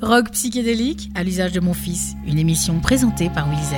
Rock 0.00 0.30
psychédélique 0.32 1.10
à 1.14 1.22
l'usage 1.22 1.52
de 1.52 1.60
mon 1.60 1.72
fils, 1.72 2.14
une 2.26 2.38
émission 2.38 2.80
présentée 2.80 3.30
par 3.30 3.48
Will 3.48 3.62
Z. 3.62 3.74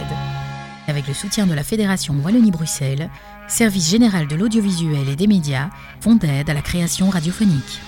Avec 0.89 1.07
le 1.07 1.15
soutien 1.15 1.47
de 1.47 1.55
la 1.55 1.63
Fédération 1.63 2.15
Wallonie-Bruxelles, 2.15 3.11
Service 3.49 3.89
général 3.89 4.27
de 4.27 4.35
l'audiovisuel 4.35 5.09
et 5.09 5.15
des 5.15 5.27
médias, 5.27 5.69
font 6.01 6.17
d'aide 6.17 6.51
à 6.51 6.55
la 6.55 6.63
création 6.63 7.11
radiophonique. 7.11 7.81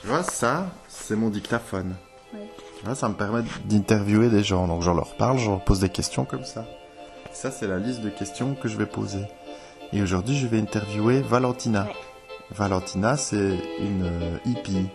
Tu 0.00 0.06
vois, 0.06 0.22
ça, 0.22 0.70
c'est 0.88 1.16
mon 1.16 1.28
dictaphone. 1.30 1.94
Tu 2.32 2.86
vois, 2.86 2.94
ça 2.94 3.08
me 3.08 3.14
permet 3.14 3.42
d'interviewer 3.66 4.30
des 4.30 4.42
gens. 4.42 4.66
Donc 4.66 4.82
je 4.82 4.90
leur 4.90 5.16
parle, 5.16 5.38
je 5.38 5.50
leur 5.50 5.62
pose 5.64 5.80
des 5.80 5.90
questions 5.90 6.24
comme 6.24 6.44
ça. 6.44 6.66
Ça, 7.32 7.50
c'est 7.50 7.66
la 7.66 7.78
liste 7.78 8.00
de 8.00 8.08
questions 8.08 8.54
que 8.54 8.68
je 8.68 8.76
vais 8.76 8.86
poser. 8.86 9.24
Et 9.92 10.00
aujourd'hui, 10.00 10.36
je 10.36 10.46
vais 10.46 10.58
interviewer 10.58 11.20
Valentina. 11.20 11.88
Valentina, 12.50 13.16
c'est 13.16 13.58
une 13.80 14.04
euh, 14.04 14.38
hippie. 14.46 14.88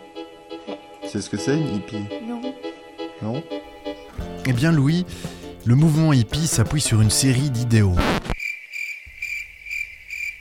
Sais 1.17 1.23
ce 1.23 1.29
que 1.31 1.37
c'est 1.37 1.57
une 1.57 1.77
hippie 1.77 2.05
Non. 2.27 2.41
Non 3.23 3.43
Eh 4.45 4.53
bien 4.53 4.71
Louis, 4.71 5.03
le 5.65 5.73
mouvement 5.73 6.13
hippie 6.13 6.45
s'appuie 6.45 6.79
sur 6.79 7.01
une 7.01 7.09
série 7.09 7.49
d'idéaux. 7.49 7.95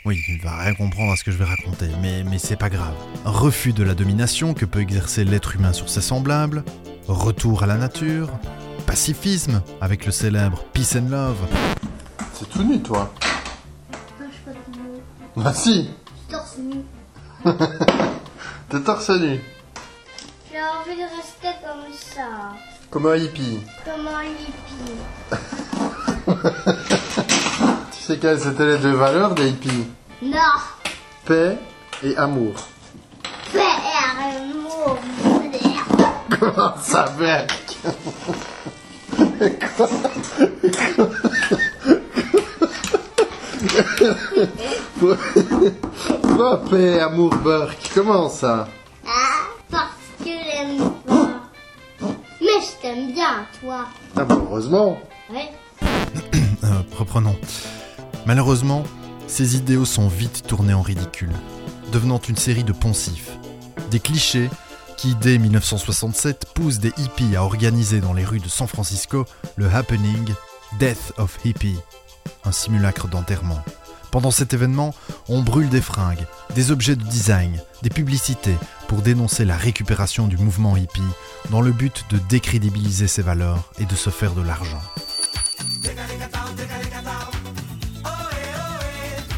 Oui, 0.05 0.21
tu 0.23 0.37
ne 0.37 0.43
vas 0.43 0.55
rien 0.59 0.75
comprendre 0.75 1.13
à 1.13 1.17
ce 1.17 1.25
que 1.25 1.31
je 1.31 1.39
vais 1.39 1.47
raconter, 1.47 1.89
mais, 2.03 2.25
mais 2.25 2.37
c'est 2.37 2.57
pas 2.57 2.69
grave. 2.69 2.93
Refus 3.25 3.73
de 3.73 3.83
la 3.85 3.95
domination 3.95 4.53
que 4.53 4.67
peut 4.67 4.83
exercer 4.83 5.25
l'être 5.25 5.55
humain 5.57 5.73
sur 5.73 5.89
ses 5.89 6.03
semblables, 6.03 6.63
retour 7.09 7.63
à 7.63 7.67
la 7.67 7.79
nature, 7.79 8.29
pacifisme 8.85 9.63
avec 9.81 10.05
le 10.05 10.13
célèbre 10.13 10.63
Peace 10.75 10.95
and 10.95 11.09
Love, 11.09 11.49
C'est 12.35 12.51
tout 12.51 12.65
nu, 12.65 12.83
toi 12.83 13.15
Non, 14.21 14.27
je 14.29 14.35
suis 14.35 14.45
pas 14.45 14.51
tout 14.51 14.79
nu. 14.79 15.43
Bah 15.43 15.55
si 15.55 15.73
Je 15.73 15.81
suis 15.81 15.89
torse 16.29 16.59
nu. 16.59 17.47
T'es 18.69 18.81
torse 18.83 19.09
nu 19.09 19.41
J'ai 20.57 20.63
envie 20.63 20.97
de 20.99 21.05
rester 21.15 21.53
comme 21.63 21.93
ça. 21.93 22.55
Comme 22.91 23.07
un 23.09 23.17
hippie. 23.17 23.61
Comme 23.85 24.09
un 24.09 24.25
hippie. 24.25 24.97
Tu 27.93 27.99
sais 28.03 28.17
quelles 28.19 28.49
étaient 28.49 28.65
les 28.65 28.79
deux 28.79 28.95
valeurs 28.95 29.35
des 29.35 29.51
hippies? 29.51 29.85
Non. 30.23 30.39
Paix 31.27 31.59
et 32.03 32.17
amour. 32.17 32.55
Faire 33.53 33.69
amour. 34.19 34.99
moderne. 35.25 36.07
Comment 36.41 36.75
ça 36.81 37.05
fait 37.19 37.47
Quoi, 46.37 46.65
paix, 46.71 47.01
amour, 47.01 47.35
Burke 47.37 47.91
Comment 47.95 48.31
ça? 48.31 48.67
Mais 52.47 52.63
je 52.63 52.81
t'aime 52.81 53.13
bien, 53.13 53.45
toi. 53.61 53.87
Ah 54.15 54.25
bah 54.25 54.39
heureusement. 54.41 54.99
Ouais. 55.31 55.51
Euh, 56.65 56.83
reprenons. 56.99 57.37
Malheureusement, 58.25 58.83
ces 59.27 59.57
idéaux 59.57 59.85
sont 59.85 60.09
vite 60.09 60.45
tournés 60.47 60.73
en 60.75 60.81
ridicule, 60.81 61.33
devenant 61.93 62.19
une 62.19 62.37
série 62.37 62.65
de 62.65 62.73
poncifs. 62.73 63.31
Des 63.91 64.01
clichés 64.01 64.49
qui, 64.97 65.15
dès 65.15 65.39
1967, 65.39 66.47
poussent 66.55 66.79
des 66.79 66.93
hippies 66.97 67.37
à 67.37 67.45
organiser 67.45 68.01
dans 68.01 68.15
les 68.15 68.25
rues 68.25 68.41
de 68.41 68.49
San 68.49 68.67
Francisco 68.67 69.27
le 69.57 69.67
happening 69.69 70.33
Death 70.81 71.13
of 71.19 71.39
Hippie, 71.45 71.79
un 72.45 72.53
simulacre 72.53 73.07
d'enterrement. 73.07 73.63
Pendant 74.11 74.31
cet 74.31 74.55
événement, 74.55 74.95
on 75.29 75.43
brûle 75.43 75.69
des 75.69 75.81
fringues, 75.81 76.27
des 76.55 76.71
objets 76.71 76.97
de 76.97 77.03
design, 77.03 77.61
des 77.83 77.91
publicités 77.91 78.57
pour 78.89 79.03
dénoncer 79.03 79.45
la 79.45 79.57
récupération 79.57 80.27
du 80.27 80.37
mouvement 80.37 80.77
hippie 80.77 81.03
dans 81.51 81.61
le 81.61 81.73
but 81.73 82.05
de 82.11 82.19
décrédibiliser 82.29 83.09
ses 83.09 83.23
valeurs 83.23 83.71
et 83.79 83.85
de 83.85 83.95
se 83.95 84.11
faire 84.11 84.35
de 84.35 84.43
l'argent. 84.43 84.83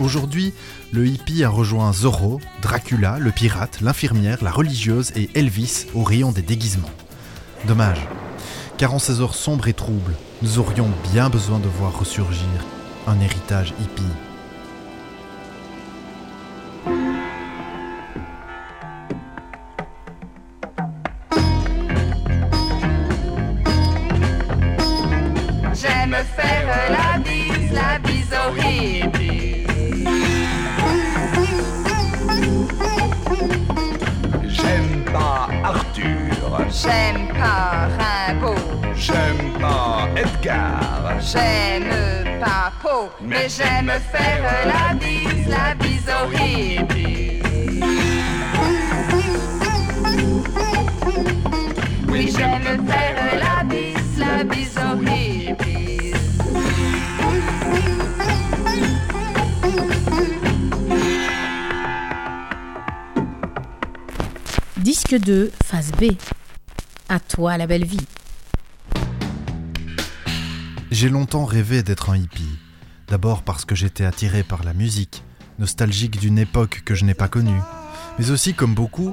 Aujourd'hui, 0.00 0.54
le 0.92 1.06
hippie 1.06 1.42
a 1.42 1.48
rejoint 1.48 1.92
Zorro, 1.92 2.40
Dracula, 2.62 3.18
le 3.18 3.32
pirate, 3.32 3.80
l'infirmière, 3.80 4.38
la 4.42 4.52
religieuse 4.52 5.12
et 5.16 5.28
Elvis 5.34 5.86
au 5.94 6.04
rayon 6.04 6.30
des 6.30 6.42
déguisements. 6.42 6.90
Dommage, 7.66 8.06
car 8.76 8.94
en 8.94 9.00
ces 9.00 9.20
heures 9.20 9.34
sombres 9.34 9.66
et 9.66 9.72
troubles, 9.72 10.14
nous 10.42 10.60
aurions 10.60 10.88
bien 11.12 11.28
besoin 11.30 11.58
de 11.58 11.66
voir 11.66 11.98
ressurgir 11.98 12.46
un 13.08 13.18
héritage 13.20 13.74
hippie. 13.80 14.27
J'aime 41.32 42.40
pas 42.40 42.72
Poe, 42.82 43.10
mais 43.20 43.48
j'aime 43.48 43.92
faire 44.12 44.42
la 44.66 44.94
bise, 44.94 45.48
la 45.48 45.74
bise 45.74 46.08
aux 46.08 46.30
hippies. 46.32 47.42
Oui, 52.08 52.32
j'aime 52.36 52.86
faire 52.86 53.38
la 53.38 53.64
bise, 53.64 54.18
la 54.18 54.44
bise 54.44 54.78
aux 54.78 55.02
hippies. 55.02 56.14
Disque 64.78 65.18
2, 65.18 65.50
phase 65.64 65.92
B. 65.92 66.12
À 67.08 67.20
toi 67.20 67.56
la 67.56 67.66
belle 67.66 67.84
vie. 67.84 68.06
J'ai 70.90 71.10
longtemps 71.10 71.44
rêvé 71.44 71.82
d'être 71.82 72.08
un 72.08 72.16
hippie. 72.16 72.58
D'abord 73.08 73.42
parce 73.42 73.66
que 73.66 73.74
j'étais 73.74 74.06
attiré 74.06 74.42
par 74.42 74.64
la 74.64 74.72
musique, 74.72 75.22
nostalgique 75.58 76.18
d'une 76.18 76.38
époque 76.38 76.80
que 76.86 76.94
je 76.94 77.04
n'ai 77.04 77.12
pas 77.12 77.28
connue. 77.28 77.60
Mais 78.18 78.30
aussi, 78.30 78.54
comme 78.54 78.74
beaucoup, 78.74 79.12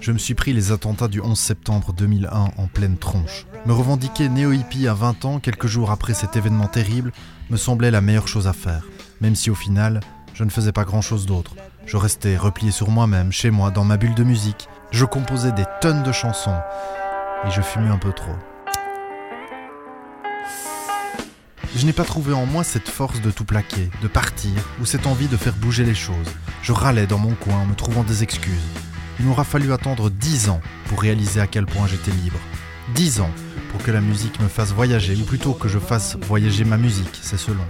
je 0.00 0.12
me 0.12 0.18
suis 0.18 0.34
pris 0.34 0.52
les 0.52 0.70
attentats 0.70 1.08
du 1.08 1.20
11 1.20 1.36
septembre 1.36 1.92
2001 1.92 2.50
en 2.56 2.66
pleine 2.68 2.96
tronche. 2.96 3.44
Me 3.66 3.72
revendiquer 3.72 4.28
néo-hippie 4.28 4.86
à 4.86 4.94
20 4.94 5.24
ans, 5.24 5.40
quelques 5.40 5.66
jours 5.66 5.90
après 5.90 6.14
cet 6.14 6.36
événement 6.36 6.68
terrible, 6.68 7.12
me 7.50 7.56
semblait 7.56 7.90
la 7.90 8.00
meilleure 8.00 8.28
chose 8.28 8.46
à 8.46 8.52
faire. 8.52 8.84
Même 9.20 9.34
si 9.34 9.50
au 9.50 9.56
final, 9.56 9.98
je 10.32 10.44
ne 10.44 10.50
faisais 10.50 10.72
pas 10.72 10.84
grand-chose 10.84 11.26
d'autre. 11.26 11.56
Je 11.86 11.96
restais 11.96 12.36
replié 12.36 12.70
sur 12.70 12.88
moi-même, 12.88 13.32
chez 13.32 13.50
moi, 13.50 13.72
dans 13.72 13.84
ma 13.84 13.96
bulle 13.96 14.14
de 14.14 14.24
musique. 14.24 14.68
Je 14.92 15.04
composais 15.04 15.52
des 15.52 15.66
tonnes 15.80 16.04
de 16.04 16.12
chansons. 16.12 16.60
Et 17.44 17.50
je 17.50 17.62
fumais 17.62 17.90
un 17.90 17.98
peu 17.98 18.12
trop. 18.12 18.36
Je 21.76 21.84
n'ai 21.84 21.92
pas 21.92 22.04
trouvé 22.04 22.32
en 22.32 22.46
moi 22.46 22.64
cette 22.64 22.88
force 22.88 23.20
de 23.20 23.30
tout 23.30 23.44
plaquer, 23.44 23.90
de 24.00 24.08
partir, 24.08 24.50
ou 24.80 24.86
cette 24.86 25.06
envie 25.06 25.28
de 25.28 25.36
faire 25.36 25.52
bouger 25.52 25.84
les 25.84 25.94
choses. 25.94 26.16
Je 26.62 26.72
râlais 26.72 27.06
dans 27.06 27.18
mon 27.18 27.34
coin 27.34 27.56
en 27.56 27.66
me 27.66 27.74
trouvant 27.74 28.02
des 28.02 28.22
excuses. 28.22 28.54
Il 29.20 29.26
m'aura 29.26 29.44
fallu 29.44 29.70
attendre 29.74 30.08
dix 30.08 30.48
ans 30.48 30.62
pour 30.86 31.02
réaliser 31.02 31.38
à 31.38 31.46
quel 31.46 31.66
point 31.66 31.86
j'étais 31.86 32.12
libre. 32.12 32.38
Dix 32.94 33.20
ans 33.20 33.30
pour 33.70 33.82
que 33.82 33.90
la 33.90 34.00
musique 34.00 34.40
me 34.40 34.48
fasse 34.48 34.72
voyager, 34.72 35.16
ou 35.16 35.24
plutôt 35.24 35.52
que 35.52 35.68
je 35.68 35.78
fasse 35.78 36.16
voyager 36.22 36.64
ma 36.64 36.78
musique, 36.78 37.20
c'est 37.20 37.36
selon. 37.36 37.64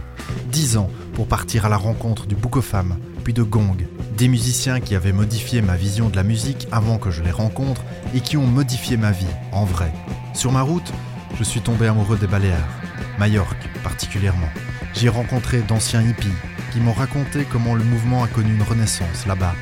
Dix 0.53 0.77
ans 0.77 0.89
pour 1.15 1.27
partir 1.27 1.67
à 1.67 1.69
la 1.69 1.77
rencontre 1.77 2.27
du 2.27 2.37
Book 2.37 2.59
of 2.59 2.77
puis 3.25 3.35
de 3.35 3.43
Gong, 3.43 3.89
des 4.17 4.29
musiciens 4.29 4.79
qui 4.79 4.95
avaient 4.95 5.13
modifié 5.13 5.63
ma 5.63 5.75
vision 5.75 6.11
de 6.11 6.17
la 6.17 6.23
musique 6.23 6.69
avant 6.71 6.99
que 6.99 7.11
je 7.11 7.25
les 7.25 7.33
rencontre 7.33 7.83
et 8.15 8.21
qui 8.21 8.37
ont 8.37 8.47
modifié 8.47 8.97
ma 8.97 9.11
vie, 9.11 9.27
en 9.51 9.65
vrai. 9.65 9.93
Sur 10.33 10.53
ma 10.53 10.63
route, 10.63 10.93
je 11.37 11.43
suis 11.43 11.61
tombé 11.61 11.89
amoureux 11.89 12.19
des 12.19 12.29
Baléares, 12.29 12.69
Majorque 13.19 13.69
particulièrement. 13.83 14.49
J'y 14.95 15.07
ai 15.07 15.09
rencontré 15.11 15.61
d'anciens 15.61 16.03
hippies 16.03 16.29
qui 16.73 16.81
m'ont 16.81 16.93
raconté 16.93 17.47
comment 17.51 17.75
le 17.75 17.85
mouvement 17.85 18.23
a 18.23 18.29
connu 18.29 18.55
une 18.55 18.63
renaissance 18.63 19.27
là-bas, 19.27 19.55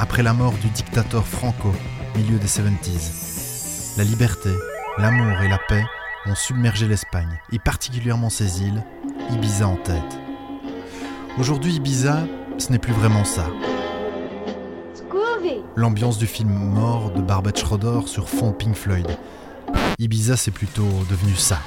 après 0.00 0.22
la 0.22 0.32
mort 0.32 0.52
du 0.54 0.68
dictateur 0.68 1.26
Franco, 1.26 1.72
milieu 2.16 2.38
des 2.38 2.46
70s. 2.46 3.96
La 3.96 4.04
liberté, 4.04 4.50
l'amour 4.98 5.40
et 5.42 5.48
la 5.48 5.58
paix 5.68 5.84
ont 6.26 6.34
submergé 6.34 6.86
l'Espagne, 6.86 7.38
et 7.52 7.58
particulièrement 7.58 8.30
ses 8.30 8.62
îles, 8.62 8.82
Ibiza 9.30 9.66
en 9.66 9.76
tête. 9.76 10.18
Aujourd'hui, 11.38 11.74
Ibiza, 11.74 12.26
ce 12.58 12.70
n'est 12.70 12.78
plus 12.78 12.92
vraiment 12.92 13.24
ça. 13.24 13.46
L'ambiance 15.76 16.18
du 16.18 16.26
film 16.26 16.50
Mort 16.50 17.12
de 17.12 17.20
Barbet 17.20 17.52
Schroeder 17.54 18.00
sur 18.06 18.28
fond 18.28 18.52
Pink 18.52 18.74
Floyd. 18.74 19.06
Ibiza, 19.98 20.36
c'est 20.36 20.50
plutôt 20.50 20.88
devenu 21.08 21.34
ça. 21.34 21.60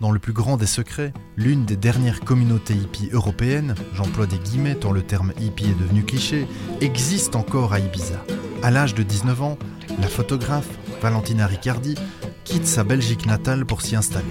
Dans 0.00 0.10
le 0.12 0.18
plus 0.18 0.32
grand 0.32 0.56
des 0.56 0.66
secrets, 0.66 1.12
l'une 1.36 1.66
des 1.66 1.76
dernières 1.76 2.20
communautés 2.20 2.74
hippies 2.74 3.10
européennes, 3.12 3.74
j'emploie 3.92 4.26
des 4.26 4.38
guillemets 4.38 4.76
tant 4.76 4.92
le 4.92 5.02
terme 5.02 5.32
hippie 5.38 5.66
est 5.70 5.78
devenu 5.78 6.04
cliché, 6.04 6.46
existe 6.80 7.36
encore 7.36 7.74
à 7.74 7.80
Ibiza. 7.80 8.22
À 8.62 8.70
l'âge 8.70 8.94
de 8.94 9.02
19 9.02 9.42
ans, 9.42 9.58
la 10.00 10.08
photographe 10.08 10.68
Valentina 11.02 11.46
Riccardi 11.46 11.96
quitte 12.44 12.66
sa 12.66 12.82
Belgique 12.82 13.26
natale 13.26 13.66
pour 13.66 13.82
s'y 13.82 13.94
installer. 13.94 14.24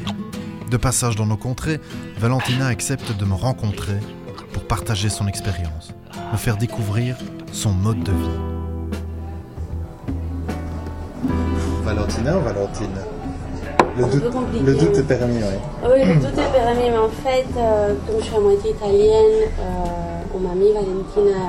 De 0.72 0.78
passage 0.78 1.16
dans 1.16 1.28
nos 1.28 1.38
contrées, 1.38 1.80
Valentina 2.18 2.66
accepte 2.68 3.16
de 3.16 3.25
me 3.25 3.36
rencontrer 3.36 4.00
pour 4.54 4.66
partager 4.66 5.10
son 5.10 5.28
expérience, 5.28 5.94
me 6.31 6.38
faire 6.38 6.58
découvrir 6.58 7.16
son 7.51 7.72
mode 7.72 8.01
de 8.04 8.12
vie. 8.12 8.40
Valentina 11.84 12.40
ou 12.40 12.42
Valentine? 12.42 13.15
Le 13.98 14.06
doute, 14.06 14.32
compliqué. 14.32 14.64
le 14.66 14.74
doute 14.76 14.98
est 14.98 15.04
permis, 15.04 15.38
oui. 15.38 15.58
Oui, 15.84 16.06
le 16.06 16.16
doute 16.16 16.38
est 16.38 16.52
permis, 16.60 16.90
mais 16.90 16.98
en 16.98 17.10
fait, 17.10 17.46
euh, 17.58 17.94
comme 18.08 18.20
je 18.20 18.26
suis 18.26 18.36
à 18.36 18.40
moitié 18.40 18.72
italienne, 18.72 19.50
euh, 19.60 20.36
on 20.36 20.40
m'a 20.40 20.54
mis 20.56 20.72
Valentina, 20.74 21.40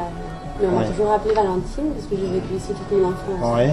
mais 0.60 0.66
on 0.68 0.70
m'a 0.76 0.82
Ouais. 0.82 0.88
toujours 0.88 1.12
appelé 1.12 1.34
Valentine 1.34 1.90
parce 1.94 2.06
que 2.06 2.16
j'ai 2.16 2.26
vécu 2.32 2.54
ici 2.56 2.68
toute 2.72 2.98
mon 2.98 3.08
enfance. 3.08 3.56
Oui. 3.58 3.66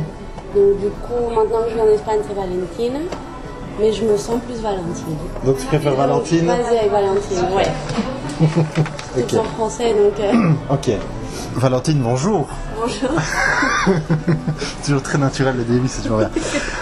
Donc 0.56 0.80
du 0.80 0.90
coup, 0.90 1.34
maintenant 1.36 1.64
que 1.64 1.70
je 1.70 1.76
vis 1.76 1.82
en 1.82 1.94
Espagne, 1.94 2.20
c'est 2.28 2.34
Valentine, 2.36 3.08
mais 3.80 3.92
je 3.94 4.04
me 4.06 4.18
sens 4.18 4.40
plus 4.48 4.62
Valentine. 4.62 5.18
Donc 5.46 5.58
tu 5.58 5.66
préfères 5.68 5.96
Valentine 5.96 6.46
Vas-y 6.46 6.78
avec 6.78 6.92
Valentine, 6.92 7.46
ouais. 7.56 8.48
C'est 9.16 9.38
en 9.38 9.44
français, 9.44 9.94
donc 9.94 10.20
euh, 10.20 10.34
Ok. 10.74 10.90
Valentine, 11.56 12.00
bonjour. 12.02 12.48
bonjour. 12.76 13.10
Toujours 14.86 15.02
très 15.02 15.18
naturel 15.18 15.56
le 15.58 15.64
début, 15.64 15.88
c'est 15.88 16.02
toujours 16.02 16.20
bien. 16.20 16.30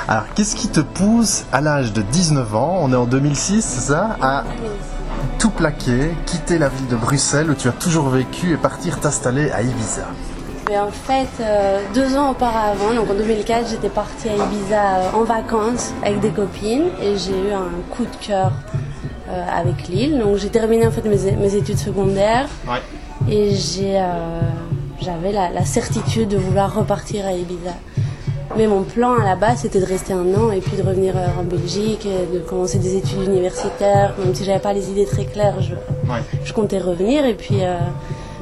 Alors, 0.08 0.24
qu'est-ce 0.36 0.56
qui 0.56 0.68
te 0.70 0.80
pousse 0.80 1.46
à 1.52 1.62
l'âge 1.62 1.94
de 1.94 2.02
19 2.02 2.56
ans, 2.56 2.80
on 2.82 2.92
est 2.92 2.96
en 2.96 3.06
2006, 3.06 3.62
c'est 3.62 3.92
ça, 3.92 4.18
à 4.22 4.44
tout 5.40 5.50
plaquer, 5.50 6.12
quitter 6.26 6.58
la 6.58 6.70
ville 6.70 6.88
de 6.88 6.96
Bruxelles 6.96 7.50
où 7.50 7.56
tu 7.56 7.68
as 7.68 7.72
toujours 7.74 8.10
vécu 8.10 8.54
et 8.54 8.58
partir 8.58 9.00
t'installer 9.00 9.52
à 9.52 9.62
Ibiza 9.62 10.08
Mais 10.70 10.80
en 10.80 10.92
fait, 10.92 11.30
euh, 11.42 11.82
deux 11.94 12.16
ans 12.16 12.32
auparavant, 12.32 12.94
donc 12.94 13.10
en 13.10 13.16
2004, 13.16 13.70
j'étais 13.70 13.90
partie 13.90 14.30
à 14.30 14.36
Ibiza 14.36 14.96
euh, 14.96 15.12
en 15.14 15.24
vacances 15.24 15.94
avec 16.04 16.20
des 16.22 16.30
copines 16.30 16.88
et 17.02 17.18
j'ai 17.18 17.32
eu 17.32 17.52
un 17.52 17.70
coup 17.96 18.04
de 18.04 18.26
cœur 18.26 18.52
euh, 19.30 19.44
avec 19.54 19.88
l'île. 19.88 20.20
Donc 20.20 20.38
j'ai 20.38 20.50
terminé 20.50 20.88
en 20.88 20.92
fait 20.92 21.04
mes, 21.06 21.32
mes 21.32 21.56
études 21.56 21.80
secondaires 21.80 22.48
Ouais. 22.68 22.82
Et 23.30 23.54
j'ai, 23.56 23.98
euh, 24.00 24.40
j'avais 25.02 25.32
la, 25.32 25.50
la 25.50 25.66
certitude 25.66 26.30
de 26.30 26.38
vouloir 26.38 26.74
repartir 26.76 27.26
à 27.26 27.34
Ibiza. 27.34 27.74
Mais 28.58 28.68
mon 28.68 28.84
plan 28.84 29.14
à 29.18 29.24
la 29.24 29.36
base, 29.38 29.60
c'était 29.60 29.80
de 29.80 29.86
rester 29.86 30.12
un 30.12 30.26
an 30.36 30.52
et 30.52 30.60
puis 30.60 30.76
de 30.76 30.84
revenir 30.86 31.16
euh, 31.16 31.28
en 31.40 31.44
Belgique, 31.44 32.06
et 32.06 32.34
de 32.34 32.40
commencer 32.40 32.80
des 32.80 32.98
études 32.98 33.24
universitaires. 33.24 34.14
Même 34.24 34.36
si 34.36 34.44
j'avais 34.44 34.60
pas 34.60 34.74
les 34.74 34.90
idées 34.92 35.06
très 35.06 35.26
claires, 35.26 35.62
je, 35.62 35.74
Ouais. 36.12 36.20
je 36.44 36.52
comptais 36.52 36.80
revenir 36.80 37.26
et 37.26 37.34
puis, 37.36 37.60
euh, 37.62 37.78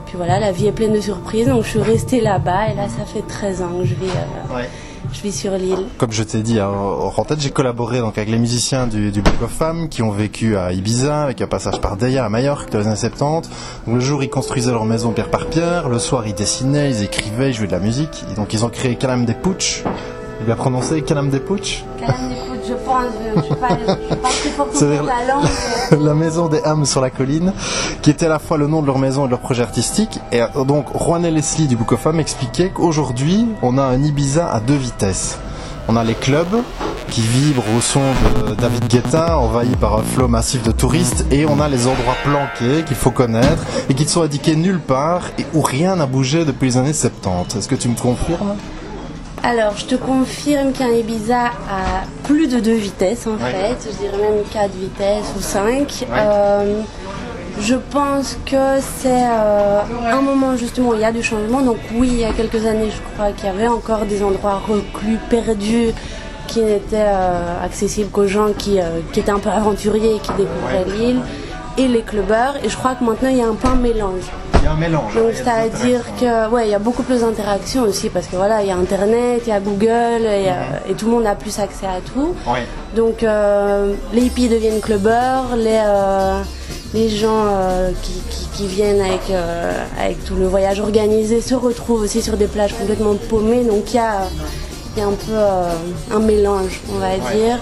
puis 0.07 0.15
voilà, 0.17 0.39
la 0.39 0.51
vie 0.51 0.65
est 0.67 0.71
pleine 0.71 0.93
de 0.93 0.99
surprises. 1.01 1.47
Donc 1.47 1.63
je 1.63 1.69
suis 1.69 1.81
restée 1.81 2.21
là-bas 2.21 2.69
et 2.71 2.75
là, 2.75 2.87
ça 2.89 3.05
fait 3.05 3.21
13 3.27 3.61
ans 3.61 3.69
que 3.79 3.85
je 3.85 3.93
vis, 3.93 4.09
euh, 4.09 4.55
Ouais. 4.55 4.69
Je 5.13 5.21
vis 5.21 5.31
sur 5.31 5.51
l'île. 5.51 5.85
Comme 5.97 6.11
je 6.11 6.23
t'ai 6.23 6.41
dit, 6.41 6.59
hein, 6.59 6.69
en 6.69 7.23
tête, 7.23 7.39
j'ai 7.39 7.51
collaboré 7.51 8.00
donc 8.00 8.17
avec 8.17 8.29
les 8.29 8.38
musiciens 8.38 8.88
du, 8.88 9.11
du 9.11 9.21
Book 9.21 9.41
of 9.44 9.51
Femmes 9.51 9.89
qui 9.89 10.01
ont 10.01 10.11
vécu 10.11 10.57
à 10.57 10.73
Ibiza 10.73 11.23
avec 11.23 11.41
un 11.41 11.47
passage 11.47 11.79
par 11.81 11.97
Deya 11.97 12.25
à 12.25 12.29
Majorque 12.29 12.71
dans 12.71 12.79
les 12.79 12.88
années 12.88 12.95
70. 12.95 13.50
Donc, 13.85 13.95
le 13.95 14.01
jour, 14.01 14.23
ils 14.23 14.29
construisaient 14.29 14.71
leur 14.71 14.85
maison 14.85 15.11
pierre 15.11 15.29
par 15.29 15.47
pierre. 15.47 15.89
Le 15.89 16.00
soir, 16.00 16.27
ils 16.27 16.35
dessinaient, 16.35 16.89
ils 16.89 17.03
écrivaient, 17.03 17.50
ils 17.50 17.53
jouaient 17.53 17.67
de 17.67 17.71
la 17.71 17.79
musique. 17.79 18.23
Et 18.31 18.35
donc, 18.35 18.53
ils 18.53 18.65
ont 18.65 18.69
créé 18.69 18.95
Calam 18.95 19.25
des 19.25 19.33
Pouch. 19.33 19.83
Il 20.39 20.45
bien 20.45 20.56
prononcé 20.56 21.01
Calam 21.01 21.29
des 21.29 21.39
Pouch. 21.39 21.83
Calme 22.00 22.29
d'écoute, 22.29 22.49
je 22.69 22.75
pense, 22.75 23.12
je 23.36 23.42
suis 23.42 23.56
pas 23.56 23.68
très 23.68 24.50
forte 24.50 24.71
pour 24.71 24.88
la 24.88 25.25
langue. 25.25 26.01
la 26.06 26.13
maison 26.13 26.48
des 26.48 26.63
âmes 26.63 26.86
sur 26.86 27.01
la 27.01 27.10
colline, 27.10 27.54
qui 28.01 28.10
était 28.10 28.27
à 28.27 28.30
la 28.30 28.39
fois 28.39 28.57
le 28.57 28.68
nom 28.68 28.81
de 28.81 28.88
leur 28.88 29.00
maison 29.00 29.24
et 29.24 29.25
de 29.25 29.31
leur 29.31 29.39
projet 29.39 29.63
artistique. 29.63 30.19
Et 30.31 30.42
euh, 30.42 30.63
donc, 30.66 30.86
Juan 30.98 31.25
et 31.25 31.31
Leslie 31.31 31.68
du 31.68 31.75
Book 31.75 31.92
of 31.94 32.07
expliquaient 32.19 32.69
qu'aujourd'hui, 32.69 33.48
on 33.62 33.77
a 33.77 33.83
un 33.83 34.01
Ibiza 34.01 34.48
à 34.50 34.60
deux 34.60 34.75
vitesses. 34.75 35.39
On 35.88 35.95
a 35.95 36.04
les 36.04 36.13
clubs 36.13 36.62
qui 37.10 37.21
vibrent 37.21 37.63
au 37.75 37.81
son 37.81 38.01
de 38.48 38.54
David 38.54 38.88
Guetta, 38.88 39.39
envahis 39.39 39.75
par 39.75 39.98
un 39.98 40.04
flot 40.04 40.27
massif 40.27 40.62
de 40.62 40.72
touristes, 40.72 41.25
et 41.31 41.48
on 41.48 41.60
a 41.60 41.68
les 41.68 41.88
endroits 41.88 42.15
planqués 42.24 42.83
qu'il 42.86 42.95
faut 42.95 43.10
connaître 43.10 43.63
et 43.89 43.95
qui 43.95 44.04
ne 44.04 44.10
sont 44.10 44.22
indiqués 44.22 44.56
nulle 44.56 44.80
part 44.80 45.24
et 45.39 45.45
où 45.56 45.62
rien 45.62 45.95
n'a 45.95 46.06
bougé 46.06 46.45
depuis 46.45 46.68
les 46.68 46.77
années 46.77 46.94
70. 46.94 47.56
Est-ce 47.56 47.68
que 47.68 47.75
tu 47.75 47.88
me 47.88 47.95
confirmes? 47.95 48.56
Alors, 49.44 49.77
je 49.77 49.86
te 49.86 49.95
confirme 49.95 50.74
qu'un 50.74 50.89
Ibiza 50.89 51.45
a 51.45 52.03
plus 52.24 52.47
de 52.47 52.59
deux 52.59 52.75
vitesses 52.75 53.25
en 53.25 53.31
Ouais. 53.31 53.51
fait, 53.51 53.89
je 53.91 53.97
dirais 53.97 54.18
même 54.18 54.44
quatre 54.51 54.74
vitesses 54.75 55.31
ou 55.38 55.41
cinq. 55.41 56.06
Ouais. 56.12 56.18
Euh, 56.18 56.81
je 57.62 57.75
pense 57.75 58.38
que 58.45 58.80
c'est 58.97 59.09
euh, 59.12 59.81
un 60.12 60.21
moment 60.21 60.56
justement 60.57 60.89
où 60.89 60.94
il 60.95 61.01
y 61.01 61.06
a 61.06 61.12
du 61.12 61.24
changement. 61.24 61.62
Donc 61.62 61.77
oui, 61.95 62.09
il 62.12 62.19
y 62.19 62.25
a 62.25 62.33
quelques 62.33 62.65
années, 62.65 62.89
je 62.91 63.13
crois 63.15 63.31
qu'il 63.31 63.45
y 63.45 63.50
avait 63.50 63.68
encore 63.68 64.06
des 64.06 64.21
endroits 64.24 64.62
reclus, 64.68 65.18
perdus, 65.30 65.91
qui 66.47 66.62
n'étaient 66.62 66.97
euh, 67.07 67.63
accessibles 67.65 68.09
qu'aux 68.12 68.27
gens 68.27 68.51
qui, 68.57 68.77
qui 69.13 69.19
étaient 69.21 69.31
un 69.31 69.39
peu 69.39 69.50
aventuriers 69.50 70.15
et 70.15 70.19
qui 70.19 70.31
découvraient 70.33 70.86
l'île, 70.97 71.21
et 71.77 71.88
les 71.88 72.01
clubbers. 72.01 72.56
Et 72.63 72.69
je 72.69 72.75
crois 72.75 72.95
que 72.95 73.03
maintenant, 73.06 73.30
il 73.30 73.38
y 73.38 73.41
a 73.41 73.47
un 73.47 73.56
peu 73.56 73.68
un 73.69 73.75
mélange. 73.75 74.24
Un 74.69 74.75
mélange. 74.75 75.16
Donc 75.16 75.31
c'est-à-dire 75.33 76.01
que 76.19 76.50
ouais, 76.50 76.68
il 76.68 76.71
y 76.71 76.75
a 76.75 76.80
beaucoup 76.80 77.01
plus 77.04 77.21
d'interactions 77.21 77.83
aussi 77.83 78.10
parce 78.10 78.27
que 78.27 78.36
voilà, 78.36 78.62
il 78.62 78.68
y 78.68 78.71
a 78.71 78.75
Internet, 78.75 79.42
il 79.48 79.50
y 79.50 79.51
a 79.51 79.60
Google 79.60 80.21
et, 80.25 80.50
euh, 80.50 80.89
et 80.89 80.94
tout 80.94 81.06
le 81.07 81.12
monde 81.13 81.25
a 81.25 81.33
plus 81.36 81.57
accès 81.60 81.88
à 81.88 82.00
tout. 82.13 82.36
Donc 82.95 83.24
euh, 83.24 83.94
les 84.13 84.21
hippies 84.21 84.48
deviennent 84.48 84.80
clubbers, 84.80 85.56
les 85.57 85.81
euh, 85.83 86.42
les 86.94 87.10
gens 87.10 87.45
euh, 87.48 87.92
qui, 88.04 88.13
qui, 88.30 88.48
qui 88.54 88.68
viennent 88.68 89.01
avec 89.01 89.31
avec 90.00 90.24
tout 90.25 90.36
le 90.36 90.48
voyage 90.48 90.80
organisé 90.80 91.42
se 91.42 91.56
retrouvent 91.56 92.04
aussi 92.04 92.22
sur 92.22 92.38
des 92.38 92.48
plages 92.48 92.75
complètement 92.77 93.15
paumées. 93.30 93.63
Donc 93.63 93.92
il 93.94 93.95
y 93.95 94.00
a 94.00 94.13
il 94.95 95.00
y 95.00 95.04
a 95.04 95.07
un 95.07 95.12
peu 95.12 96.15
un 96.15 96.19
mélange, 96.19 96.81
on 96.94 97.00
va 97.00 97.18
dire. 97.33 97.57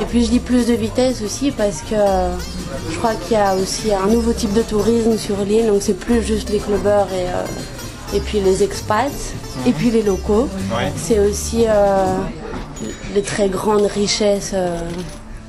Et 0.00 0.04
puis 0.04 0.24
je 0.24 0.30
dis 0.30 0.40
plus 0.40 0.66
de 0.66 0.74
vitesse 0.74 1.22
aussi 1.22 1.50
parce 1.50 1.80
que 1.80 1.94
euh, 1.94 2.30
je 2.90 2.98
crois 2.98 3.14
qu'il 3.14 3.32
y 3.36 3.40
a 3.40 3.54
aussi 3.56 3.92
un 3.94 4.06
nouveau 4.08 4.32
type 4.32 4.52
de 4.52 4.62
tourisme 4.62 5.16
sur 5.16 5.36
l'île, 5.44 5.66
donc 5.68 5.78
c'est 5.80 5.98
plus 5.98 6.22
juste 6.22 6.50
les 6.50 6.58
clubbers 6.58 7.06
et, 7.12 7.28
euh, 7.28 8.16
et 8.16 8.20
puis 8.20 8.40
les 8.40 8.62
expats, 8.62 9.10
et 9.66 9.72
puis 9.72 9.90
les 9.90 10.02
locaux. 10.02 10.48
Ouais. 10.76 10.92
C'est 10.96 11.18
aussi 11.18 11.64
euh, 11.66 12.04
les 13.14 13.22
très 13.22 13.48
grandes 13.48 13.86
richesses 13.86 14.52
euh, 14.54 14.78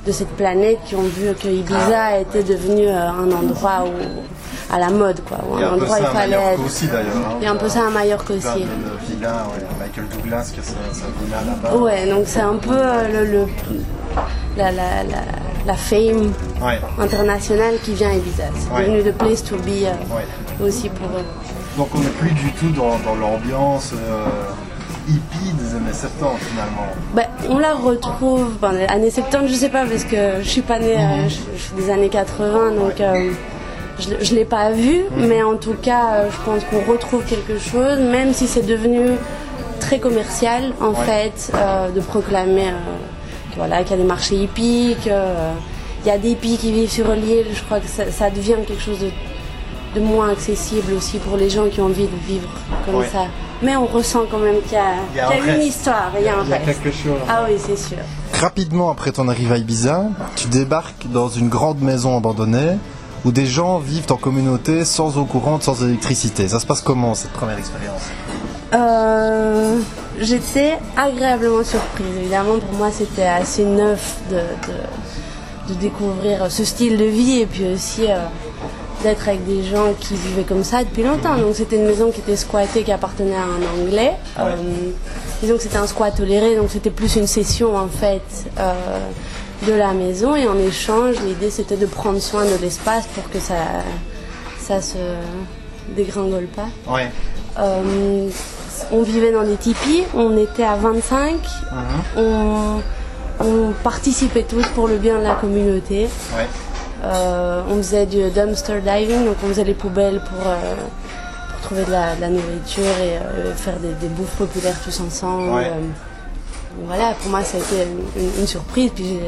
de 0.05 0.11
cette 0.13 0.29
planète 0.29 0.79
qui 0.85 0.95
ont 0.95 1.01
vu 1.03 1.27
que 1.41 1.49
Ibiza 1.49 2.19
était 2.21 2.43
devenu 2.43 2.87
euh, 2.87 3.09
un 3.09 3.29
endroit 3.29 3.83
où, 3.85 4.73
à 4.73 4.79
la 4.79 4.89
mode, 4.89 5.19
quoi, 5.25 5.39
où 5.49 5.55
un 5.57 5.73
endroit 5.73 5.97
où 5.97 6.01
il 6.01 6.07
fallait 6.07 6.35
être. 6.53 6.65
aussi 6.65 6.87
d'ailleurs. 6.87 7.07
hein. 7.17 7.35
Il 7.41 7.43
y 7.43 7.47
a 7.47 7.51
un 7.51 7.55
peu 7.57 7.67
ça 7.67 7.85
à 7.87 7.91
Plein 7.91 8.05
aussi. 8.37 8.59
de, 8.61 8.61
de 8.61 9.15
vilains, 9.17 9.43
ouais. 9.51 9.65
Michael 9.77 10.05
Douglas 10.09 10.51
qui 10.53 10.61
a 10.61 10.63
sa, 10.63 10.71
sa 10.93 11.05
villa 11.21 11.37
là-bas. 11.45 11.75
Ouais, 11.75 12.09
donc 12.09 12.23
c'est 12.27 12.39
un 12.39 12.55
peu 12.55 12.77
le, 13.13 13.25
le- 13.25 13.47
la, 14.57 14.71
la, 14.71 15.03
la, 15.03 15.21
la 15.65 15.73
fame 15.73 16.31
Ouais. 16.61 16.79
internationale 16.99 17.75
qui 17.83 17.93
vient 17.93 18.09
à 18.09 18.13
Ibiza. 18.13 18.43
C'est 18.55 18.73
Ouais. 18.73 18.81
devenu 18.87 19.03
the 19.03 19.17
place 19.17 19.43
to 19.43 19.55
be 19.57 19.83
euh, 19.85 20.15
Ouais. 20.15 20.67
aussi 20.67 20.89
pour 20.89 21.07
eux. 21.17 21.25
Donc 21.77 21.89
on 21.95 21.99
n'est 21.99 22.07
plus 22.09 22.31
du 22.31 22.51
tout 22.53 22.69
dans, 22.71 22.97
dans 23.05 23.15
l'ambiance 23.15 23.93
euh, 23.93 24.25
hippie 25.07 25.53
des 25.53 25.75
années 25.75 25.93
70 25.93 26.43
finalement. 26.45 26.87
Bah, 27.13 27.23
on 27.49 27.59
la 27.59 27.73
retrouve 27.73 28.57
dans 28.59 28.71
les 28.71 28.85
années 28.85 29.11
70, 29.11 29.47
je 29.47 29.53
sais 29.53 29.69
pas, 29.69 29.85
parce 29.85 30.03
que 30.03 30.41
je 30.41 30.47
suis 30.49 30.61
pas 30.63 30.79
née, 30.79 30.95
euh, 30.97 31.29
je, 31.29 31.35
je 31.55 31.61
suis 31.61 31.75
des 31.75 31.89
années 31.91 32.09
80, 32.09 32.71
donc 32.71 32.93
je, 33.99 34.09
je 34.25 34.35
l'ai 34.35 34.45
pas 34.45 34.71
vu, 34.71 35.01
mais 35.15 35.41
en 35.43 35.55
tout 35.55 35.75
cas, 35.81 36.25
je 36.29 36.37
pense 36.45 36.63
qu'on 36.65 36.91
retrouve 36.91 37.23
quelque 37.25 37.57
chose, 37.59 37.99
même 37.99 38.33
si 38.33 38.47
c'est 38.47 38.65
devenu 38.65 39.11
très 39.79 39.99
commercial, 39.99 40.73
en 40.81 40.93
fait, 40.93 41.51
euh, 41.55 41.89
de 41.91 41.99
proclamer 42.01 42.67
euh, 42.69 42.96
voilà, 43.57 43.83
qu'il 43.83 43.91
y 43.91 43.93
a 43.95 43.97
des 43.97 44.07
marchés 44.07 44.35
hippies, 44.35 44.95
qu'il 45.01 45.11
y 46.05 46.09
a 46.09 46.17
des 46.17 46.29
hippies 46.31 46.57
qui 46.57 46.71
vivent 46.71 46.89
sur 46.91 47.11
l'île, 47.13 47.45
je 47.53 47.61
crois 47.63 47.79
que 47.79 47.87
ça, 47.87 48.11
ça 48.11 48.29
devient 48.29 48.55
quelque 48.67 48.81
chose 48.81 48.99
de, 48.99 49.09
de 49.99 50.05
moins 50.05 50.29
accessible 50.31 50.93
aussi 50.93 51.17
pour 51.17 51.37
les 51.37 51.49
gens 51.49 51.67
qui 51.69 51.81
ont 51.81 51.85
envie 51.85 52.05
de 52.07 52.27
vivre 52.27 52.49
comme 52.85 52.95
Ouais. 52.95 53.09
ça. 53.11 53.25
Mais 53.63 53.75
on 53.75 53.87
ressent 53.87 54.25
quand 54.29 54.37
même 54.37 54.61
qu'il 54.61 54.73
y 54.73 54.75
a, 54.75 54.93
Il 55.13 55.17
y 55.17 55.19
a 55.19 55.27
qu'il 55.29 55.37
y 55.45 55.49
un 55.49 55.53
a 55.53 55.55
une 55.55 55.61
histoire, 55.63 56.11
il 56.19 56.25
y 56.25 56.29
a 56.29 56.37
un 56.37 56.43
Il 56.43 56.49
y 56.49 56.53
a 56.53 56.57
reste. 56.57 56.67
quelque 56.83 56.95
chose. 56.95 57.17
Ah 57.27 57.43
oui, 57.49 57.55
c'est 57.57 57.75
sûr. 57.77 57.97
Rapidement 58.39 58.91
après 58.91 59.11
ton 59.11 59.27
arrivée 59.27 59.55
à 59.55 59.57
Ibiza, 59.57 60.03
tu 60.35 60.47
débarques 60.47 61.07
dans 61.11 61.27
une 61.27 61.49
grande 61.49 61.81
maison 61.81 62.15
abandonnée 62.15 62.77
où 63.25 63.31
des 63.31 63.47
gens 63.47 63.79
vivent 63.79 64.11
en 64.11 64.15
communauté 64.17 64.85
sans 64.85 65.17
eau 65.17 65.25
courante, 65.25 65.63
sans 65.63 65.83
électricité. 65.83 66.47
Ça 66.47 66.59
se 66.59 66.67
passe 66.67 66.81
comment 66.81 67.15
cette 67.15 67.31
première 67.33 67.57
expérience? 67.57 68.03
Euh, 68.75 69.79
J'étais 70.19 70.77
agréablement 70.95 71.63
surprise. 71.63 72.05
Évidemment, 72.19 72.59
pour 72.59 72.73
moi, 72.77 72.89
c'était 72.91 73.23
assez 73.23 73.63
neuf 73.65 74.17
de, 74.29 74.35
de, 74.35 75.73
de 75.73 75.79
découvrir 75.79 76.51
ce 76.51 76.63
style 76.65 76.97
de 76.97 77.05
vie 77.05 77.41
et 77.41 77.45
puis 77.45 77.65
aussi 77.73 78.05
euh, 78.09 78.17
d'être 79.03 79.27
avec 79.27 79.45
des 79.45 79.63
gens 79.63 79.93
qui 79.99 80.15
vivaient 80.15 80.43
comme 80.43 80.63
ça 80.63 80.83
depuis 80.83 81.03
longtemps. 81.03 81.37
Donc, 81.37 81.55
c'était 81.55 81.75
une 81.75 81.85
maison 81.85 82.11
qui 82.11 82.21
était 82.21 82.35
squattée, 82.35 82.83
qui 82.83 82.91
appartenait 82.91 83.35
à 83.35 83.43
un 83.43 83.81
Anglais. 83.81 84.13
Euh, 84.39 84.55
disons 85.41 85.55
que 85.55 85.61
c'était 85.63 85.77
un 85.77 85.87
squat 85.87 86.15
toléré, 86.15 86.55
donc 86.55 86.69
c'était 86.71 86.89
plus 86.89 87.15
une 87.15 87.27
session 87.27 87.75
en 87.75 87.87
fait. 87.87 88.45
Euh, 88.59 88.73
de 89.65 89.73
la 89.73 89.91
maison 89.91 90.35
et 90.35 90.47
en 90.47 90.55
échange, 90.59 91.15
l'idée 91.25 91.49
c'était 91.49 91.77
de 91.77 91.87
prendre 91.87 92.19
soin 92.19 92.45
de 92.45 92.55
l'espace 92.61 93.07
pour 93.15 93.27
que 93.31 93.39
ça, 93.39 93.55
ça 94.59 94.83
se 94.83 94.97
dégringole 95.95 96.45
pas. 96.45 96.67
Ouais. 96.87 97.09
On 98.91 99.01
vivait 99.01 99.31
dans 99.31 99.43
des 99.43 99.55
tipis, 99.55 100.03
on 100.13 100.37
était 100.37 100.63
à 100.63 100.75
25, 100.75 101.35
on, 102.15 102.81
on 103.39 103.71
participait 103.83 104.43
tous 104.43 104.65
pour 104.75 104.87
le 104.87 104.97
bien 104.97 105.17
de 105.19 105.23
la 105.23 105.35
communauté. 105.35 106.07
Ouais. 106.35 106.47
Euh, 107.03 107.61
on 107.69 107.77
faisait 107.77 108.05
du 108.05 108.29
dumpster 108.31 108.81
diving, 108.81 109.25
donc 109.25 109.35
on 109.43 109.47
faisait 109.49 109.63
les 109.63 109.73
poubelles 109.75 110.19
pour, 110.21 110.47
euh, 110.47 110.73
pour 111.51 111.61
trouver 111.61 111.83
de 111.85 111.91
la, 111.91 112.15
de 112.15 112.21
la 112.21 112.29
nourriture 112.29 112.83
et 112.83 113.17
euh, 113.17 113.53
faire 113.55 113.77
des, 113.77 113.93
des 114.01 114.07
bouffes 114.07 114.35
populaires 114.37 114.75
tous 114.83 114.99
ensemble. 115.01 115.49
Ouais. 115.51 115.71
Voilà, 116.85 117.13
pour 117.21 117.29
moi 117.31 117.43
ça 117.43 117.57
a 117.57 117.59
été 117.59 117.83
une, 117.83 118.21
une- 118.23 118.41
une 118.41 118.47
surprise. 118.47 118.91
Puis 118.95 119.19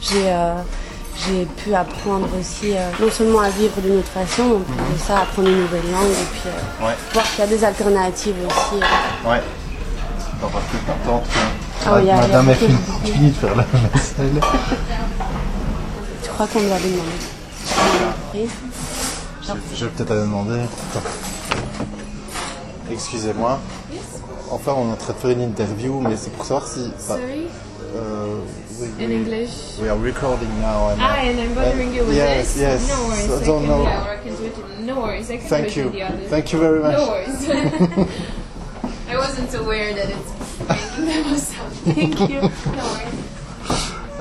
j'ai- 0.00 0.18
j'ai 1.16 1.44
pu 1.46 1.74
apprendre 1.74 2.26
aussi 2.38 2.76
euh, 2.76 2.90
non 3.00 3.10
seulement 3.10 3.40
à 3.40 3.50
vivre 3.50 3.80
d'une 3.80 3.98
autre 3.98 4.08
façon, 4.08 4.42
mais 4.48 4.54
en 4.54 4.84
plus 4.84 4.94
de 4.94 4.98
ça 4.98 5.20
apprendre 5.20 5.48
une 5.48 5.60
nouvelle 5.62 5.90
langue 5.92 6.10
et 6.10 6.26
puis 6.32 6.40
euh, 6.46 6.86
Ouais. 6.86 6.94
voir 7.12 7.24
qu'il 7.30 7.38
y 7.40 7.42
a 7.42 7.46
des 7.46 7.64
alternatives 7.64 8.34
aussi. 8.46 8.82
euh. 8.82 9.30
Ouais. 9.30 9.42
Attends, 10.36 10.50
parce 10.52 10.64
que 10.66 10.76
t'attends 10.86 11.20
que 11.20 11.86
Ah 11.86 12.00
y 12.02 12.10
a- 12.10 12.16
madame 12.16 12.48
a 12.48 12.52
est 12.52 12.54
fini, 12.56 12.76
fini 13.04 13.28
de 13.30 13.34
faire 13.36 13.54
la 13.56 13.64
vaisselle. 13.92 14.40
Je 16.24 16.28
crois 16.30 16.46
qu'on 16.48 16.60
doit 16.62 16.78
lui 16.78 16.90
demander. 16.90 18.48
Je, 19.42 19.52
je 19.76 19.84
vais 19.84 19.90
peut-être 19.92 20.10
aller 20.10 20.20
demander. 20.22 20.60
Excusez-moi. 22.90 23.58
Enfin, 24.50 24.72
on 24.76 24.88
est 24.88 24.92
en 24.92 24.96
train 24.96 25.12
de 25.12 25.18
faire 25.18 25.30
une 25.30 25.42
interview, 25.42 26.00
mais 26.00 26.16
c'est 26.16 26.30
pour 26.30 26.44
savoir 26.44 26.66
si. 26.66 26.90
euh, 27.10 28.38
we, 28.80 28.86
in 29.04 29.08
we- 29.10 29.14
English? 29.16 29.78
we 29.80 29.88
are 29.88 29.98
recording 29.98 30.48
now. 30.60 30.88
And, 30.90 31.00
Ah, 31.00 31.16
and 31.16 31.38
I'm 31.40 31.54
bothering 31.54 31.94
you 31.94 32.04
with 32.04 32.16
yes, 32.16 32.54
this? 32.54 32.60
yes. 32.62 32.88
No 32.88 33.08
worries. 33.08 33.26
So 33.26 33.38
I 33.38 33.44
don't 33.44 33.60
can, 33.66 33.68
know. 33.68 33.84
I 33.86 34.16
can 34.22 34.36
do 34.36 34.44
it. 34.44 34.54
in- 34.78 34.86
No 34.86 35.00
worries. 35.00 35.30
I 35.30 35.36
can 35.38 35.48
Thank 35.48 35.64
do 35.64 35.70
it 35.70 35.76
you. 35.76 35.86
in 35.86 35.92
the 35.92 36.02
other. 36.02 36.28
Thank 36.28 36.52
you 36.52 36.58
very 36.60 36.80
much. 36.82 36.96
No 36.98 37.08
worries. 37.08 37.48
I 39.10 39.16
wasn't 39.16 39.54
aware 39.54 39.94
that 39.94 40.08
it's 40.10 40.32
making 40.68 41.06
that 41.06 41.24
was 41.30 41.42
sound. 41.48 41.72
Thank 41.94 42.20
you. 42.30 42.40
No 42.40 42.84
worries. 42.92 43.14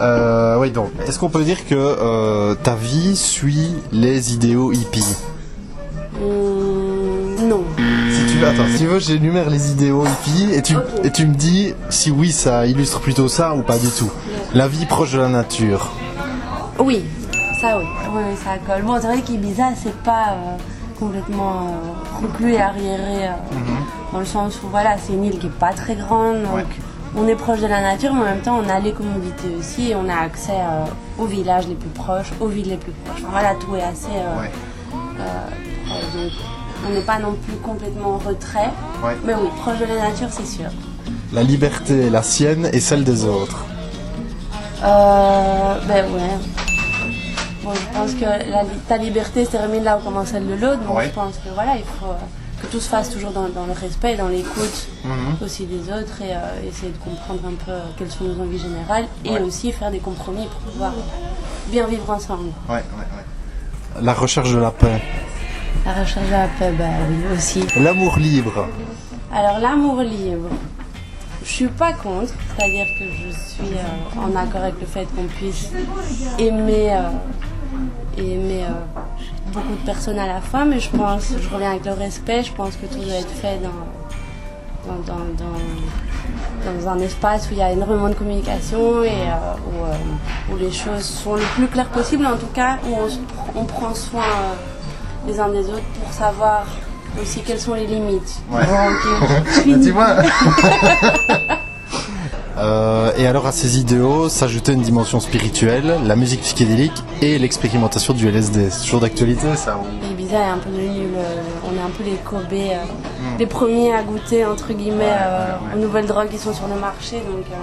Euh, 0.01 0.57
oui, 0.59 0.71
donc, 0.71 0.89
est-ce 1.07 1.19
qu'on 1.19 1.29
peut 1.29 1.43
dire 1.43 1.65
que 1.67 1.75
euh, 1.75 2.55
ta 2.55 2.75
vie 2.75 3.15
suit 3.15 3.75
les 3.91 4.33
idéaux 4.33 4.71
hippies? 4.73 5.15
Tu 6.15 6.19
veux, 8.43 8.49
attends, 8.49 8.67
si 8.71 8.77
tu 8.79 8.85
veux, 8.87 8.99
j'énumère 8.99 9.49
les 9.49 9.71
idéaux 9.71 10.05
hippies 10.05 10.53
et 10.53 10.61
tu, 10.61 10.75
et 11.03 11.11
tu 11.11 11.25
me 11.27 11.33
dis 11.35 11.73
si 11.89 12.11
oui, 12.11 12.31
ça 12.31 12.65
illustre 12.65 12.99
plutôt 12.99 13.27
ça 13.27 13.55
ou 13.55 13.61
pas 13.61 13.77
du 13.77 13.87
tout. 13.89 14.11
La 14.53 14.67
vie 14.67 14.85
proche 14.85 15.13
de 15.13 15.19
la 15.19 15.29
nature. 15.29 15.91
Oui, 16.79 17.03
ça 17.61 17.77
oui. 17.77 17.85
Oui, 18.13 18.21
oui, 18.29 18.35
ça 18.43 18.51
colle. 18.65 18.83
Bon, 18.83 18.97
c'est 19.01 19.07
vrai 19.07 19.21
qu'Ibiza, 19.21 19.69
c'est 19.81 19.95
pas 20.03 20.29
euh, 20.33 20.57
complètement 20.99 21.67
euh, 22.21 22.25
reclus 22.27 22.53
et 22.53 22.61
arriéré, 22.61 23.27
euh, 23.27 23.31
dans 24.11 24.19
le 24.19 24.25
sens 24.25 24.59
où 24.63 24.67
voilà, 24.69 24.95
c'est 24.97 25.13
une 25.13 25.25
île 25.25 25.39
qui 25.39 25.47
est 25.47 25.59
pas 25.59 25.73
très 25.73 25.95
grande, 25.95 26.43
donc 26.43 26.53
Ouais. 26.55 26.65
on 27.17 27.27
est 27.27 27.35
proche 27.35 27.59
de 27.61 27.67
la 27.67 27.81
nature, 27.81 28.13
mais 28.13 28.21
en 28.21 28.25
même 28.25 28.41
temps, 28.41 28.59
on 28.63 28.69
a 28.69 28.79
les 28.79 28.91
commodités 28.91 29.55
aussi 29.59 29.89
et 29.91 29.95
on 29.95 30.07
a 30.09 30.15
accès 30.25 30.51
euh, 30.51 30.85
aux 31.21 31.25
villages 31.25 31.67
les 31.67 31.75
plus 31.75 31.89
proches, 31.89 32.31
aux 32.39 32.47
villes 32.47 32.69
les 32.69 32.77
plus 32.77 32.91
proches. 33.05 33.21
Enfin, 33.21 33.31
voilà, 33.31 33.53
tout 33.55 33.75
est 33.75 33.81
assez 33.83 34.07
Ouais. 34.07 34.51
proche. 34.51 36.13
Donc, 36.15 36.31
on 36.87 36.93
n'est 36.93 37.01
pas 37.01 37.19
non 37.19 37.33
plus 37.33 37.55
complètement 37.57 38.15
en 38.15 38.17
retrait, 38.17 38.69
Ouais. 39.03 39.15
mais 39.25 39.33
oui, 39.33 39.47
proche 39.61 39.79
de 39.79 39.85
la 39.85 40.09
nature, 40.09 40.27
c'est 40.31 40.45
sûr. 40.45 40.69
La 41.31 41.43
liberté, 41.43 42.09
la 42.09 42.21
sienne 42.23 42.69
et 42.73 42.79
celle 42.79 43.03
des 43.03 43.25
autres. 43.25 43.65
Euh, 44.83 45.79
ben 45.87 46.05
ouais. 46.13 46.37
Bon, 47.63 47.71
je 47.73 47.97
pense 47.97 48.13
que 48.13 48.25
la, 48.25 48.63
ta 48.89 48.97
liberté 48.97 49.45
se 49.45 49.51
termine 49.51 49.83
là 49.83 49.97
où 49.97 50.01
commence 50.01 50.27
celle 50.27 50.45
de 50.47 50.53
l'autre. 50.55 50.79
Donc 50.83 50.97
Ouais. 50.97 51.05
je 51.05 51.11
pense 51.11 51.35
que 51.35 51.49
voilà, 51.55 51.75
il 51.77 51.83
faut 51.83 52.07
euh, 52.11 52.61
que 52.61 52.67
tout 52.67 52.79
se 52.81 52.89
fasse 52.89 53.09
toujours 53.09 53.31
dans, 53.31 53.47
dans 53.47 53.65
le 53.65 53.71
respect, 53.71 54.15
dans 54.17 54.27
l'écoute 54.27 54.87
Mhm. 55.05 55.37
aussi 55.43 55.65
des 55.65 55.89
autres 55.91 56.21
et 56.21 56.33
euh, 56.33 56.69
essayer 56.69 56.91
de 56.91 56.97
comprendre 56.97 57.39
un 57.47 57.65
peu 57.65 57.71
euh, 57.71 57.79
quelles 57.97 58.11
sont 58.11 58.25
nos 58.25 58.43
envies 58.43 58.59
générales 58.59 59.05
et 59.23 59.29
Ouais. 59.31 59.41
aussi 59.41 59.71
faire 59.71 59.91
des 59.91 59.99
compromis 59.99 60.45
pour 60.47 60.59
pouvoir 60.71 60.91
bien 61.71 61.87
vivre 61.87 62.09
ensemble. 62.09 62.49
Ouais, 62.67 62.75
ouais, 62.75 62.81
ouais. 62.81 64.01
La 64.01 64.13
recherche 64.13 64.51
de 64.51 64.57
la 64.59 64.71
paix. 64.71 65.01
La 65.85 65.93
recherche 65.93 66.27
paix, 66.59 66.71
bah 66.77 66.85
oui, 67.09 67.35
aussi. 67.35 67.65
L'amour 67.77 68.17
libre. 68.17 68.67
Alors 69.33 69.59
l'amour 69.59 70.01
libre, 70.01 70.47
je 71.43 71.49
suis 71.49 71.67
pas 71.67 71.91
contre, 71.93 72.31
c'est-à-dire 72.55 72.85
que 72.99 73.05
je 73.05 73.35
suis 73.35 73.73
euh, 73.75 74.21
en 74.21 74.35
accord 74.35 74.61
avec 74.61 74.79
le 74.79 74.85
fait 74.85 75.05
qu'on 75.15 75.23
puisse 75.25 75.71
aimer, 76.39 76.93
euh, 76.93 77.09
aimer 78.17 78.63
euh, 78.63 78.69
beaucoup 79.51 79.71
de 79.73 79.85
personnes 79.85 80.19
à 80.19 80.27
la 80.27 80.39
fois, 80.39 80.63
mais 80.65 80.79
je 80.79 80.89
pense, 80.91 81.33
je 81.41 81.49
reviens 81.49 81.71
avec 81.71 81.85
le 81.85 81.93
respect, 81.93 82.43
je 82.43 82.53
pense 82.53 82.75
que 82.77 82.85
tout 82.85 82.99
doit 83.03 83.15
être 83.15 83.27
fait 83.29 83.59
dans, 83.61 84.93
dans, 84.93 84.99
dans, 85.03 85.25
dans- 85.37 86.89
un 86.89 86.99
espace 86.99 87.47
où 87.49 87.53
il 87.53 87.57
y 87.57 87.61
a 87.61 87.71
énormément 87.71 88.07
de 88.09 88.13
communication 88.13 89.03
et 89.03 89.09
où, 89.67 90.53
où 90.53 90.57
les 90.57 90.71
choses 90.71 91.03
sont 91.03 91.35
le 91.35 91.41
plus 91.55 91.67
claires 91.67 91.89
possible, 91.89 92.25
en 92.25 92.37
tout 92.37 92.47
cas 92.53 92.77
où 92.87 92.95
on, 93.55 93.65
prend 93.65 93.93
soin 93.93 94.23
les 95.27 95.39
uns 95.39 95.49
des 95.49 95.65
autres 95.69 95.81
pour 96.03 96.13
savoir 96.13 96.65
aussi 97.21 97.41
quelles 97.41 97.59
sont 97.59 97.73
les 97.75 97.85
limites. 97.87 98.41
Ouais. 98.51 98.63
Vois 99.91 100.15
Euh, 102.55 103.11
et 103.17 103.25
alors 103.25 103.47
à 103.47 103.51
ces 103.51 103.79
idéaux 103.79 104.29
s'ajoutait 104.29 104.73
une 104.73 104.83
dimension 104.83 105.19
spirituelle, 105.19 105.97
la 106.05 106.15
musique 106.15 106.41
psychédélique 106.41 106.93
et 107.19 107.39
l'expérimentation 107.39 108.13
du 108.13 108.27
LSD. 108.29 108.69
C'est 108.69 108.83
toujours 108.83 108.99
d'actualité 109.01 109.55
ça 109.55 109.79
Ibiza 110.11 110.37
est 110.37 110.43
un 110.49 110.57
peu 110.59 110.69
devenu 110.69 111.07
le- 111.07 111.67
on 111.67 111.75
est 111.75 111.81
un 111.83 111.89
peu 111.89 112.03
les 112.03 112.15
Kobe, 112.17 112.43
euh, 112.53 112.75
les 113.39 113.47
premiers 113.47 113.95
à 113.95 114.03
goûter 114.03 114.45
entre 114.45 114.71
guillemets 114.71 115.15
euh, 115.19 115.47
aux 115.75 115.79
nouvelles 115.79 116.05
drogues 116.05 116.29
qui 116.29 116.37
sont 116.37 116.53
sur 116.53 116.67
le 116.67 116.79
marché, 116.79 117.15
donc, 117.27 117.43
euh, 117.51 117.55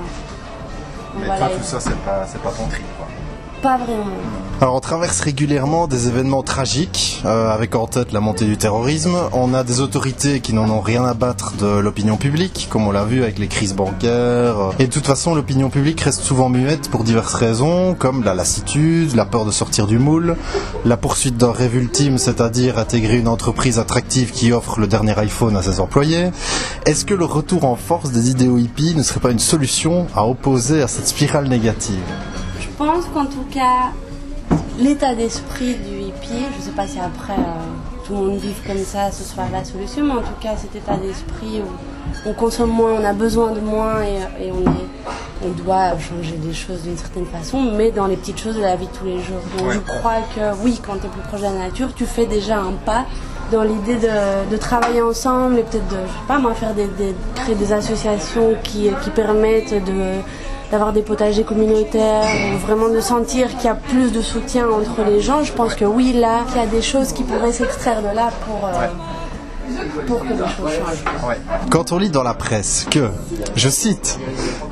Mais 1.20 1.24
voilà, 1.26 1.46
toi 1.46 1.56
tout 1.56 1.62
ça 1.64 1.78
c'est 1.78 1.96
pas, 2.04 2.26
c'est 2.26 2.42
pas 2.42 2.50
ton 2.50 2.64
quoi. 2.64 2.99
Pas 3.60 3.76
vraiment. 3.76 4.04
Alors 4.60 4.74
on 4.74 4.80
traverse 4.80 5.20
régulièrement 5.20 5.86
des 5.86 6.08
événements 6.08 6.42
tragiques, 6.42 7.22
euh, 7.24 7.50
avec 7.50 7.74
en 7.74 7.86
tête 7.86 8.12
la 8.12 8.20
montée 8.20 8.44
du 8.44 8.58
terrorisme. 8.58 9.16
On 9.32 9.54
a 9.54 9.64
des 9.64 9.80
autorités 9.80 10.40
qui 10.40 10.52
n'en 10.52 10.68
ont 10.68 10.82
rien 10.82 11.02
à 11.04 11.14
battre 11.14 11.54
de 11.56 11.78
l'opinion 11.78 12.18
publique, 12.18 12.68
comme 12.70 12.86
on 12.86 12.90
l'a 12.90 13.04
vu 13.04 13.22
avec 13.22 13.38
les 13.38 13.48
crises 13.48 13.74
bancaires. 13.74 14.72
Et 14.78 14.86
de 14.86 14.92
toute 14.92 15.06
façon, 15.06 15.34
l'opinion 15.34 15.70
publique 15.70 16.02
reste 16.02 16.20
souvent 16.20 16.50
muette 16.50 16.90
pour 16.90 17.04
diverses 17.04 17.32
raisons, 17.32 17.94
comme 17.98 18.22
la 18.22 18.34
lassitude, 18.34 19.14
la 19.14 19.24
peur 19.24 19.46
de 19.46 19.50
sortir 19.50 19.86
du 19.86 19.98
moule, 19.98 20.36
la 20.84 20.98
poursuite 20.98 21.38
d'un 21.38 21.52
rêve 21.52 21.76
ultime, 21.76 22.18
c'est-à-dire 22.18 22.78
intégrer 22.78 23.16
une 23.16 23.28
entreprise 23.28 23.78
attractive 23.78 24.30
qui 24.30 24.52
offre 24.52 24.78
le 24.78 24.88
dernier 24.88 25.18
iPhone 25.18 25.56
à 25.56 25.62
ses 25.62 25.80
employés. 25.80 26.32
Est-ce 26.84 27.06
que 27.06 27.14
le 27.14 27.24
retour 27.24 27.64
en 27.64 27.76
force 27.76 28.10
des 28.10 28.28
idéaux 28.28 28.58
hippies 28.58 28.94
ne 28.94 29.02
serait 29.02 29.20
pas 29.20 29.30
une 29.30 29.38
solution 29.38 30.06
à 30.14 30.26
opposer 30.26 30.82
à 30.82 30.88
cette 30.88 31.08
spirale 31.08 31.48
négative? 31.48 31.96
Pense 32.80 33.04
qu'en 33.12 33.26
tout 33.26 33.44
cas, 33.50 33.92
l'état 34.78 35.14
d'esprit 35.14 35.74
du 35.74 35.98
hippie, 36.00 36.46
je 36.56 36.62
sais 36.64 36.70
pas 36.70 36.86
si 36.86 36.98
après 36.98 37.34
euh, 37.34 38.04
tout 38.06 38.14
le 38.14 38.18
monde 38.20 38.38
vive 38.38 38.56
comme 38.66 38.78
ça, 38.82 39.10
ce 39.12 39.22
soit 39.22 39.44
la 39.52 39.64
solution, 39.64 40.04
mais 40.04 40.12
en 40.14 40.22
tout 40.22 40.38
cas 40.40 40.56
cet 40.56 40.74
état 40.74 40.96
d'esprit 40.96 41.60
où 41.60 42.28
on 42.28 42.32
consomme 42.32 42.70
moins, 42.70 42.92
on 43.00 43.04
a 43.04 43.12
besoin 43.12 43.50
de 43.52 43.60
moins 43.60 44.00
et, 44.02 44.46
et 44.46 44.50
on, 44.50 44.62
est, 44.62 45.46
on 45.46 45.50
doit 45.62 45.90
changer 45.98 46.36
des 46.38 46.54
choses 46.54 46.80
d'une 46.82 46.96
certaine 46.96 47.26
façon, 47.26 47.60
mais 47.76 47.90
dans 47.90 48.06
les 48.06 48.16
petites 48.16 48.40
choses 48.40 48.56
de 48.56 48.62
la 48.62 48.76
vie 48.76 48.86
de 48.86 48.92
tous 48.92 49.04
les 49.04 49.18
jours. 49.18 49.42
Donc 49.58 49.72
je 49.72 49.78
crois 49.80 50.20
que 50.34 50.40
oui, 50.64 50.80
quand 50.84 50.94
tu 50.94 51.06
es 51.06 51.10
plus 51.10 51.20
proche 51.28 51.40
de 51.40 51.44
la 51.46 51.52
nature, 51.66 51.88
tu 51.94 52.06
fais 52.06 52.24
déjà 52.24 52.56
un 52.60 52.72
pas 52.86 53.04
dans 53.52 53.62
l'idée 53.62 53.96
de, 53.96 54.50
de 54.50 54.56
travailler 54.56 55.02
ensemble 55.02 55.58
et 55.58 55.62
peut-être 55.64 55.88
de, 55.88 55.96
je 55.96 56.12
sais 56.12 56.26
pas 56.28 56.38
moi, 56.38 56.54
faire 56.54 56.72
des, 56.72 56.86
des- 56.86 57.14
créer 57.34 57.56
des 57.56 57.72
associations 57.74 58.54
qui, 58.62 58.88
qui 59.02 59.10
permettent 59.10 59.74
de 59.84 60.20
d'avoir 60.70 60.92
des 60.92 61.02
potagers 61.02 61.44
communautaires, 61.44 62.28
ou 62.54 62.58
vraiment 62.58 62.88
de 62.88 63.00
sentir 63.00 63.48
qu'il 63.56 63.66
y 63.66 63.68
a 63.68 63.74
plus 63.74 64.12
de 64.12 64.22
soutien 64.22 64.66
entre 64.68 65.08
les 65.08 65.20
gens. 65.20 65.42
Je 65.42 65.52
pense 65.52 65.74
que 65.74 65.84
oui, 65.84 66.12
là, 66.12 66.40
il 66.54 66.60
y 66.60 66.64
a 66.64 66.66
des 66.66 66.82
choses 66.82 67.12
qui 67.12 67.22
pourraient 67.22 67.52
s'extraire 67.52 68.02
de 68.02 68.14
là 68.14 68.30
pour, 68.46 68.66
euh, 68.66 68.86
pour 70.06 70.20
que 70.20 70.28
les 70.28 70.38
choses 70.38 70.70
changent. 70.70 71.04
Quand 71.70 71.92
on 71.92 71.98
lit 71.98 72.10
dans 72.10 72.22
la 72.22 72.34
presse 72.34 72.86
que, 72.90 73.08
je 73.56 73.68
cite, 73.68 74.18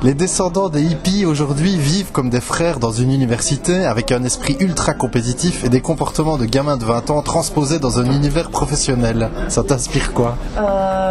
les 0.03 0.13
descendants 0.13 0.69
des 0.69 0.81
hippies 0.81 1.25
aujourd'hui 1.25 1.77
vivent 1.77 2.11
comme 2.11 2.29
des 2.29 2.41
frères 2.41 2.79
dans 2.79 2.91
une 2.91 3.11
université 3.11 3.85
avec 3.85 4.11
un 4.11 4.23
esprit 4.23 4.57
ultra 4.59 4.93
compétitif 4.93 5.63
et 5.63 5.69
des 5.69 5.81
comportements 5.81 6.37
de 6.37 6.45
gamins 6.45 6.77
de 6.77 6.85
20 6.85 7.09
ans 7.09 7.21
transposés 7.21 7.79
dans 7.79 7.99
un 7.99 8.05
univers 8.05 8.49
professionnel, 8.49 9.29
ça 9.49 9.63
t'inspire 9.63 10.13
quoi? 10.13 10.37
Euh, 10.57 11.08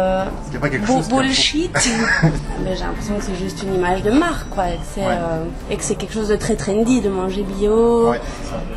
y 0.53 0.57
a 0.57 0.59
pas 0.59 0.69
quelque 0.69 0.85
bu- 0.85 0.91
chose 0.93 1.07
qui 1.07 1.13
a- 1.13 1.17
bullshit. 1.17 1.71
J'ai 2.65 2.83
l'impression 2.83 3.15
que 3.17 3.23
c'est 3.23 3.35
juste 3.35 3.63
une 3.63 3.75
image 3.75 4.03
de 4.03 4.11
marque, 4.11 4.49
quoi, 4.49 4.69
et 4.69 4.73
que 4.75 4.83
c'est 4.93 5.03
euh, 5.05 5.43
et 5.69 5.75
que 5.77 5.83
c'est 5.83 5.95
quelque 5.95 6.13
chose 6.13 6.27
de 6.29 6.35
très 6.35 6.55
trendy, 6.55 7.01
de 7.01 7.09
manger 7.09 7.43
bio, 7.43 8.09
Ouais. 8.11 8.19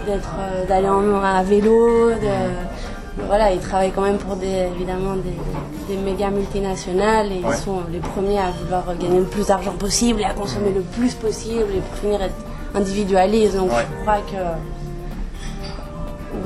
d'être, 0.07 0.35
euh, 0.41 0.67
d'aller 0.67 0.89
en 0.89 1.23
à 1.23 1.43
vélo, 1.43 2.11
de 2.11 3.23
voilà, 3.29 3.53
ils 3.53 3.61
travaillent 3.61 3.93
quand 3.93 4.03
même 4.03 4.17
pour 4.17 4.37
des 4.37 4.69
évidemment 4.75 5.15
des, 5.17 5.95
des 5.95 6.01
méga 6.01 6.31
multinationales 6.31 7.27
et 7.31 7.45
Ouais. 7.45 7.51
ils 7.51 7.57
sont 7.63 7.81
les 7.93 7.99
premiers 7.99 8.39
à 8.39 8.51
vouloir 8.63 8.85
gagner 8.99 9.19
le 9.21 9.27
plus 9.27 9.47
d'argent 9.49 9.73
possible 9.73 10.21
et 10.21 10.25
à 10.25 10.33
consommer 10.33 10.71
le 10.75 10.81
plus 10.81 11.13
possible 11.15 11.67
et 11.77 11.81
pour 11.81 11.99
finir 11.99 12.23
être 12.23 12.35
individualisent. 12.75 13.55
Donc 13.57 13.71
je 13.71 14.03
crois 14.03 14.19
que 14.31 14.37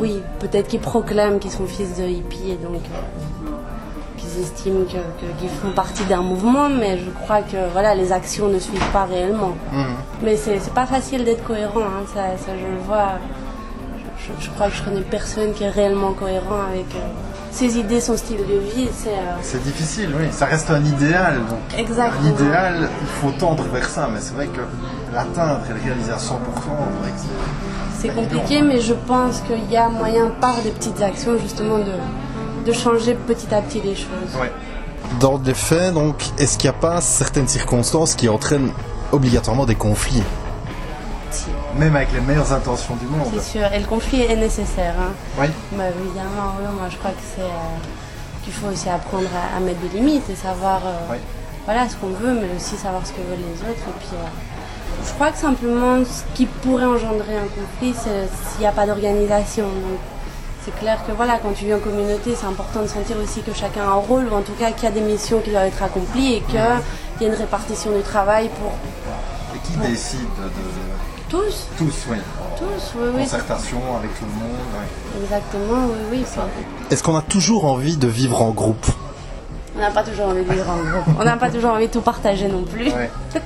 oui, 0.01 0.21
peut-être 0.41 0.67
qu'ils 0.69 0.81
proclament 0.81 1.39
qu'ils 1.39 1.53
sont 1.53 1.67
fils 1.67 1.97
de 1.97 2.05
hippies 2.05 2.51
et 2.51 2.57
donc 2.57 2.75
euh, 2.75 3.36
qu'ils 4.37 4.43
estiment 4.45 4.85
que- 4.85 5.41
qu'ils 5.41 5.49
font 5.49 5.71
partie 5.75 6.05
d'un 6.05 6.23
mouvement, 6.23 6.69
mais 6.69 6.99
je 6.99 7.11
crois 7.25 7.43
que 7.43 7.57
voilà, 7.73 7.95
les 7.95 8.13
actions 8.13 8.49
ne 8.49 8.59
suivent 8.59 8.91
pas 8.93 9.05
réellement. 9.05 9.55
Mhm. 9.73 9.85
Mais 10.23 10.37
c'est 10.37 10.61
pas 10.75 10.87
facile 10.87 11.25
d'être 11.25 11.45
cohérent, 11.45 11.81
hein, 11.81 12.05
ça, 12.15 12.23
ça 12.45 12.53
je 12.59 12.67
le 12.67 12.81
vois. 12.87 13.13
Je, 14.19 14.25
je- 14.41 14.47
je 14.47 14.51
crois 14.51 14.69
que 14.69 14.75
je 14.75 14.83
connais 14.83 15.01
personne 15.03 15.53
qui 15.53 15.65
est 15.65 15.71
réellement 15.71 16.13
cohérent 16.13 16.61
avec 16.71 16.87
euh, 16.95 16.99
ses 17.51 17.79
idées, 17.79 18.01
son 18.01 18.17
style 18.17 18.39
de 18.39 18.59
vie. 18.75 18.89
C'est 18.93 19.57
euh, 19.57 19.59
difficile, 19.63 20.11
oui. 20.19 20.27
Ça 20.31 20.47
reste 20.47 20.71
un 20.71 20.85
idéal. 20.85 21.37
Donc, 21.49 21.79
Exactement. 21.79 22.27
Un 22.29 22.31
idéal, 22.33 22.89
il 23.01 23.07
faut 23.07 23.31
tendre 23.39 23.65
vers 23.73 23.89
ça. 23.89 24.09
Mais 24.13 24.21
c'est 24.21 24.35
vrai 24.35 24.47
que 24.47 24.61
l'atteindre 25.15 25.61
et 25.71 25.73
le 25.75 25.81
réaliser 25.85 26.13
à 26.13 26.19
100%, 26.19 26.37
c'est 27.99 28.09
compliqué, 28.15 28.63
mais 28.63 28.81
je 28.81 28.93
pense 28.95 29.41
qu'il 29.41 29.71
y 29.71 29.77
a 29.77 29.89
moyen 29.89 30.31
par 30.41 30.57
des 30.63 30.71
petites 30.71 31.01
actions 31.03 31.39
justement 31.39 31.79
de, 31.79 31.93
de 32.67 32.73
changer 32.73 33.15
petit 33.15 33.53
à 33.55 33.63
petit 33.63 33.81
les 33.81 33.95
choses. 33.95 34.35
Ouais. 34.41 34.51
Dans 35.21 35.39
les 35.45 35.55
faits, 35.55 35.95
donc, 35.95 36.17
est-ce 36.39 36.59
qu'il 36.59 36.69
n'y 36.69 36.77
a 36.77 36.79
pas 36.79 37.01
certaines 37.01 37.49
circonstances 37.49 38.15
qui 38.15 38.29
entraînent 38.29 38.73
obligatoirement 39.13 39.65
des 39.65 39.77
conflits? 39.77 40.23
Si, 41.31 41.47
Même 41.79 41.95
avec 41.97 42.13
les 42.13 42.21
meilleures 42.21 42.53
intentions 42.53 42.97
du 42.97 43.07
monde. 43.07 43.29
C'est 43.35 43.59
sûr, 43.59 43.73
et 43.73 43.79
le 43.79 43.87
conflit 43.87 44.23
est 44.23 44.37
nécessaire. 44.37 44.95
hein. 45.01 45.13
Oui. 45.39 45.47
Bah, 45.73 45.85
évidemment, 46.01 46.55
oui, 46.59 46.67
moi 46.79 46.89
je 46.91 46.97
crois 46.97 47.11
que 47.13 47.25
c'est 47.37 47.43
euh, 47.43 48.45
qu'il 48.45 48.53
faut 48.53 48.69
aussi 48.69 48.89
apprendre 48.89 49.29
à, 49.35 49.57
à 49.57 49.61
mettre 49.61 49.81
des 49.81 49.99
limites 49.99 50.29
et 50.31 50.35
savoir 50.35 50.81
euh, 50.85 51.13
Oui. 51.13 51.17
voilà, 51.67 51.89
ce 51.89 51.97
qu'on 51.97 52.09
veut, 52.09 52.33
mais 52.35 52.49
aussi 52.57 52.77
savoir 52.77 53.07
ce 53.07 53.13
que 53.13 53.19
veulent 53.29 53.39
les 53.39 53.61
autres. 53.71 53.87
Et 53.89 53.99
puis, 54.01 54.15
euh, 54.15 55.07
je 55.07 55.13
crois 55.13 55.31
que 55.31 55.39
simplement 55.39 55.99
ce 56.05 56.23
qui 56.35 56.47
pourrait 56.47 56.87
engendrer 56.87 57.37
un 57.37 57.47
conflit, 57.47 57.95
c'est 57.95 58.27
s'il 58.51 58.61
n'y 58.61 58.67
a 58.67 58.73
pas 58.73 58.87
d'organisation. 58.87 59.65
Donc, 59.65 60.01
c'est 60.67 60.75
clair 60.81 60.99
que 61.07 61.13
voilà, 61.13 61.39
quand 61.39 61.53
tu 61.55 61.65
vis 61.65 61.75
en 61.75 61.79
communauté, 61.79 62.35
c'est 62.39 62.47
important 62.47 62.83
de 62.83 62.89
sentir 62.89 63.17
aussi 63.23 63.41
que 63.43 63.55
chacun 63.55 63.83
a 63.83 63.87
un 63.87 63.95
rôle, 63.95 64.27
ou 64.31 64.35
en 64.35 64.43
tout 64.43 64.53
cas 64.59 64.73
qu'il 64.73 64.85
y 64.85 64.87
a 64.89 64.91
des 64.91 65.01
missions 65.01 65.41
qui 65.41 65.51
doivent 65.51 65.67
être 65.67 65.83
accomplies 65.83 66.35
et 66.35 66.41
qu'il 66.43 66.57
y 66.57 66.59
a 66.59 66.81
une 67.29 67.35
répartition 67.35 67.93
du 67.93 68.03
travail 68.03 68.51
pour 68.61 68.73
Et 69.55 69.59
qui 69.65 69.77
décide 69.89 70.21
de. 70.21 70.51
tous. 71.29 71.69
Tous, 71.79 71.95
oui. 72.11 72.17
Tous, 72.59 72.99
oui, 72.99 73.09
oui. 73.15 73.23
Concertation 73.23 73.79
avec 73.97 74.19
tout 74.19 74.25
le 74.25 74.33
monde. 74.33 74.59
ouais. 74.75 75.23
Exactement, 75.23 75.87
oui, 76.11 76.19
oui. 76.19 76.25
Est-ce 76.91 77.03
qu'on 77.03 77.17
a 77.17 77.23
toujours 77.23 77.65
envie 77.67 77.97
de 77.97 78.09
vivre 78.09 78.43
en 78.43 78.51
groupe? 78.51 78.87
On 79.77 79.81
n'a 79.81 79.91
pas 79.91 80.03
toujours 80.03 80.27
envie 80.29 80.43
de 80.43 80.51
vivre 80.53 80.69
en 80.71 80.79
groupe. 80.79 81.17
On 81.21 81.25
n'a 81.25 81.37
pas 81.37 81.51
toujours 81.51 81.71
envie 81.73 81.87
de 81.87 81.93
tout 81.93 82.01
partager 82.01 82.49
non 82.49 82.65
plus. 82.65 82.91
Ouais. 82.91 83.11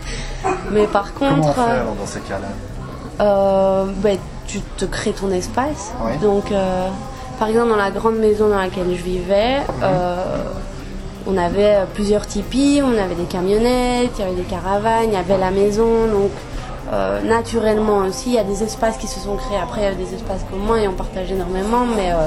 Mais 0.70 0.86
par 0.86 1.12
Comment 1.12 1.36
contre, 1.42 1.54
faire 1.54 1.84
dans 1.98 2.06
ces 2.06 2.20
cas-là? 2.20 3.24
euh, 3.24 3.84
ben, 3.96 4.16
tu 4.46 4.60
te 4.60 4.84
crées 4.84 5.12
ton 5.12 5.30
espace. 5.32 5.92
Ouais. 6.04 6.16
Donc, 6.18 6.50
euh, 6.52 6.88
par 7.40 7.48
exemple, 7.48 7.70
dans 7.70 7.76
la 7.76 7.90
grande 7.90 8.16
maison 8.16 8.50
dans 8.50 8.58
laquelle 8.58 8.94
je 8.94 9.02
vivais, 9.02 9.60
euh, 9.82 10.16
on 11.26 11.38
avait 11.38 11.78
plusieurs 11.94 12.26
tipis, 12.26 12.82
on 12.84 12.92
avait 13.02 13.14
des 13.14 13.24
camionnettes, 13.24 14.10
il 14.18 14.20
y 14.20 14.24
avait 14.24 14.36
des 14.36 14.42
caravanes, 14.42 15.06
il 15.06 15.14
y 15.14 15.16
avait 15.16 15.38
la 15.38 15.50
maison. 15.50 16.06
Donc, 16.12 16.32
euh, 16.92 17.22
naturellement 17.22 18.00
aussi, 18.06 18.28
il 18.28 18.34
y 18.34 18.38
a 18.38 18.44
des 18.44 18.62
espaces 18.62 18.98
qui 18.98 19.06
se 19.06 19.18
sont 19.20 19.36
créés. 19.36 19.56
Après, 19.58 19.80
il 19.80 19.84
y 19.84 19.86
a 19.86 19.94
des 19.94 20.14
espaces 20.14 20.44
communs 20.50 20.76
et 20.76 20.86
on 20.86 20.92
partage 20.92 21.32
énormément, 21.32 21.86
mais 21.96 22.12
euh, 22.12 22.26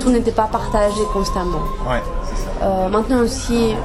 tout 0.00 0.10
n'était 0.10 0.32
pas 0.32 0.48
partagé 0.50 1.00
constamment. 1.12 1.62
Ouais, 1.88 2.02
ça. 2.60 2.88
Maintenant 2.88 3.20
aussi, 3.20 3.76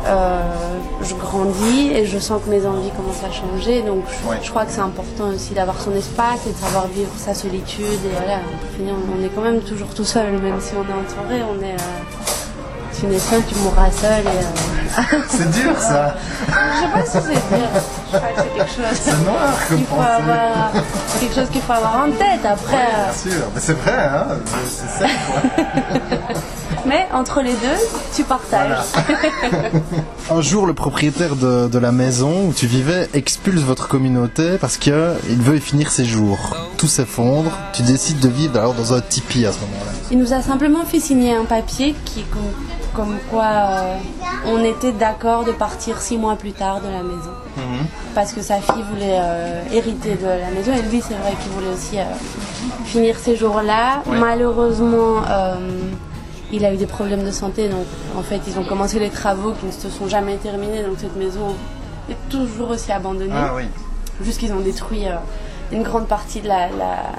je 1.03 1.15
grandis 1.15 1.91
et 1.93 2.05
je 2.05 2.19
sens 2.19 2.41
que 2.43 2.49
mes 2.49 2.65
envies 2.65 2.91
commencent 2.91 3.23
à 3.23 3.31
changer. 3.31 3.81
Donc, 3.83 4.03
je, 4.07 4.29
Ouais. 4.29 4.37
je 4.43 4.49
crois 4.49 4.65
que 4.65 4.71
c'est 4.71 4.81
important 4.81 5.29
aussi 5.33 5.53
d'avoir 5.53 5.79
son 5.79 5.93
espace 5.95 6.45
et 6.47 6.51
de 6.51 6.57
savoir 6.57 6.87
vivre 6.87 7.11
sa 7.17 7.33
solitude. 7.33 7.85
Et 8.05 8.15
voilà, 8.17 8.39
finir, 8.75 8.93
on 9.17 9.23
est 9.23 9.29
quand 9.29 9.41
même 9.41 9.61
toujours 9.61 9.89
tout 9.93 10.03
seul, 10.03 10.31
même 10.33 10.59
si 10.59 10.73
on 10.75 10.81
est 10.81 10.93
entouré. 10.93 11.41
On 11.43 11.61
est, 11.63 11.73
euh, 11.73 12.99
tu 12.99 13.05
es 13.13 13.19
seul, 13.19 13.41
tu 13.47 13.55
mourras 13.59 13.89
seul. 13.91 14.23
Euh, 14.27 15.01
C'est 15.29 15.49
dur 15.51 15.77
ça 15.79 16.15
je 16.47 16.79
sais 16.81 16.91
pas 16.93 17.05
si 17.05 17.17
c'est 17.27 17.55
dire. 17.57 17.69
C'est 18.11 18.53
quelque 18.57 18.69
chose. 18.69 19.13
Noir 19.25 19.53
comme 19.67 19.77
qu'il 19.77 19.86
faut 19.88 19.95
pensée. 19.95 20.10
avoir, 20.10 20.71
c'est 21.07 21.19
quelque 21.19 21.36
chose 21.36 21.49
qu'il 21.51 21.62
faut 21.62 21.73
avoir 21.73 21.95
en 22.05 22.12
tête. 22.12 22.45
Après, 22.45 22.77
Bien 22.77 23.13
sûr, 23.34 23.43
mais 23.53 23.62
c'est 23.62 23.73
vrai, 23.77 24.10
hein 24.12 24.27
C'est 24.67 25.05
ça 25.05 25.05
quoi. 25.27 25.63
mais 26.86 27.07
entre 27.13 27.41
les 27.41 27.53
deux, 27.53 27.77
tu 28.15 28.23
partages. 28.23 28.77
Un 30.31 30.41
jour, 30.41 30.65
le 30.65 30.73
propriétaire 30.73 31.36
de, 31.36 31.67
de 31.67 31.79
la 31.79 31.91
maison 31.91 32.47
où 32.47 32.53
tu 32.53 32.67
vivais 32.67 33.10
expulse 33.13 33.62
votre 33.62 33.88
communauté 33.88 34.57
parce 34.60 34.77
qu'il 34.77 34.93
veut 34.93 35.57
y 35.57 35.60
finir 35.60 35.91
ses 35.91 36.05
jours. 36.05 36.55
Tout 36.77 36.88
s'effondre, 36.88 37.51
tu 37.73 37.81
décides 37.84 38.19
de 38.19 38.29
vivre 38.29 38.57
alors 38.57 38.73
dans 38.73 38.93
un 38.93 39.01
tipi 39.01 39.45
à 39.45 39.51
ce 39.51 39.60
moment-là. 39.60 39.91
Il 40.12 40.17
nous 40.19 40.34
a 40.34 40.41
simplement 40.41 40.86
fait 40.86 40.99
signer 40.99 41.36
un 41.36 41.45
papier 41.45 41.93
qui, 42.05 42.23
comme, 42.23 42.41
comme 42.95 43.17
quoi 43.29 43.43
euh, 43.45 43.95
on 44.47 44.63
était 44.63 44.91
d'accord 44.91 45.43
de 45.43 45.51
partir 45.51 45.99
six 46.01 46.17
mois 46.17 46.36
plus 46.36 46.53
tard 46.53 46.79
de 46.81 46.88
la 46.88 47.03
maison. 47.03 47.31
Parce 48.15 48.33
que 48.33 48.41
sa 48.41 48.55
fille 48.59 48.83
voulait 48.91 49.17
euh, 49.21 49.62
hériter 49.71 50.15
de 50.15 50.25
la 50.25 50.49
maison 50.51 50.71
et 50.73 50.81
lui, 50.89 51.01
c'est 51.01 51.13
vrai 51.13 51.33
qu'il 51.41 51.51
voulait 51.51 51.71
aussi 51.73 51.99
euh, 51.99 52.03
finir 52.85 53.17
ces 53.19 53.35
jours-là. 53.35 54.01
Malheureusement, 54.19 55.21
euh, 55.29 55.55
il 56.51 56.65
a 56.65 56.73
eu 56.73 56.77
des 56.77 56.88
problèmes 56.88 57.23
de 57.23 57.31
santé, 57.31 57.69
donc 57.69 57.85
en 58.17 58.23
fait, 58.23 58.41
ils 58.47 58.57
ont 58.57 58.63
commencé 58.63 58.97
les 58.99 59.09
travaux 59.09 59.51
qui 59.51 59.67
ne 59.67 59.71
se 59.71 59.89
sont 59.89 60.07
jamais 60.07 60.38
terminés, 60.38 60.81
donc 60.81 60.95
cette 60.99 61.15
maison 61.15 61.55
est 62.09 62.17
toujours 62.29 62.71
aussi 62.71 62.91
abandonnée. 62.91 63.31
Ah 63.35 63.53
oui. 63.55 63.65
Juste 64.23 64.39
qu'ils 64.39 64.51
ont 64.53 64.59
détruit 64.59 65.03
une 65.71 65.83
grande 65.83 66.07
partie 66.07 66.41
de 66.41 66.47
la, 66.47 66.67
la- 66.69 67.12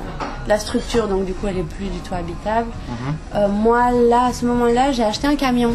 la 0.49 0.59
structure, 0.59 1.07
donc 1.07 1.25
du 1.25 1.33
coup 1.35 1.47
elle 1.47 1.59
est 1.59 1.63
plus 1.63 1.87
du 1.87 1.99
tout 2.01 2.15
habitable. 2.15 2.67
Euh, 3.37 3.47
moi 3.47 3.93
là, 3.93 4.25
à 4.27 4.33
ce 4.33 4.45
moment-là, 4.47 4.91
j'ai 4.91 5.05
acheté 5.05 5.29
un 5.29 5.37
camion 5.37 5.73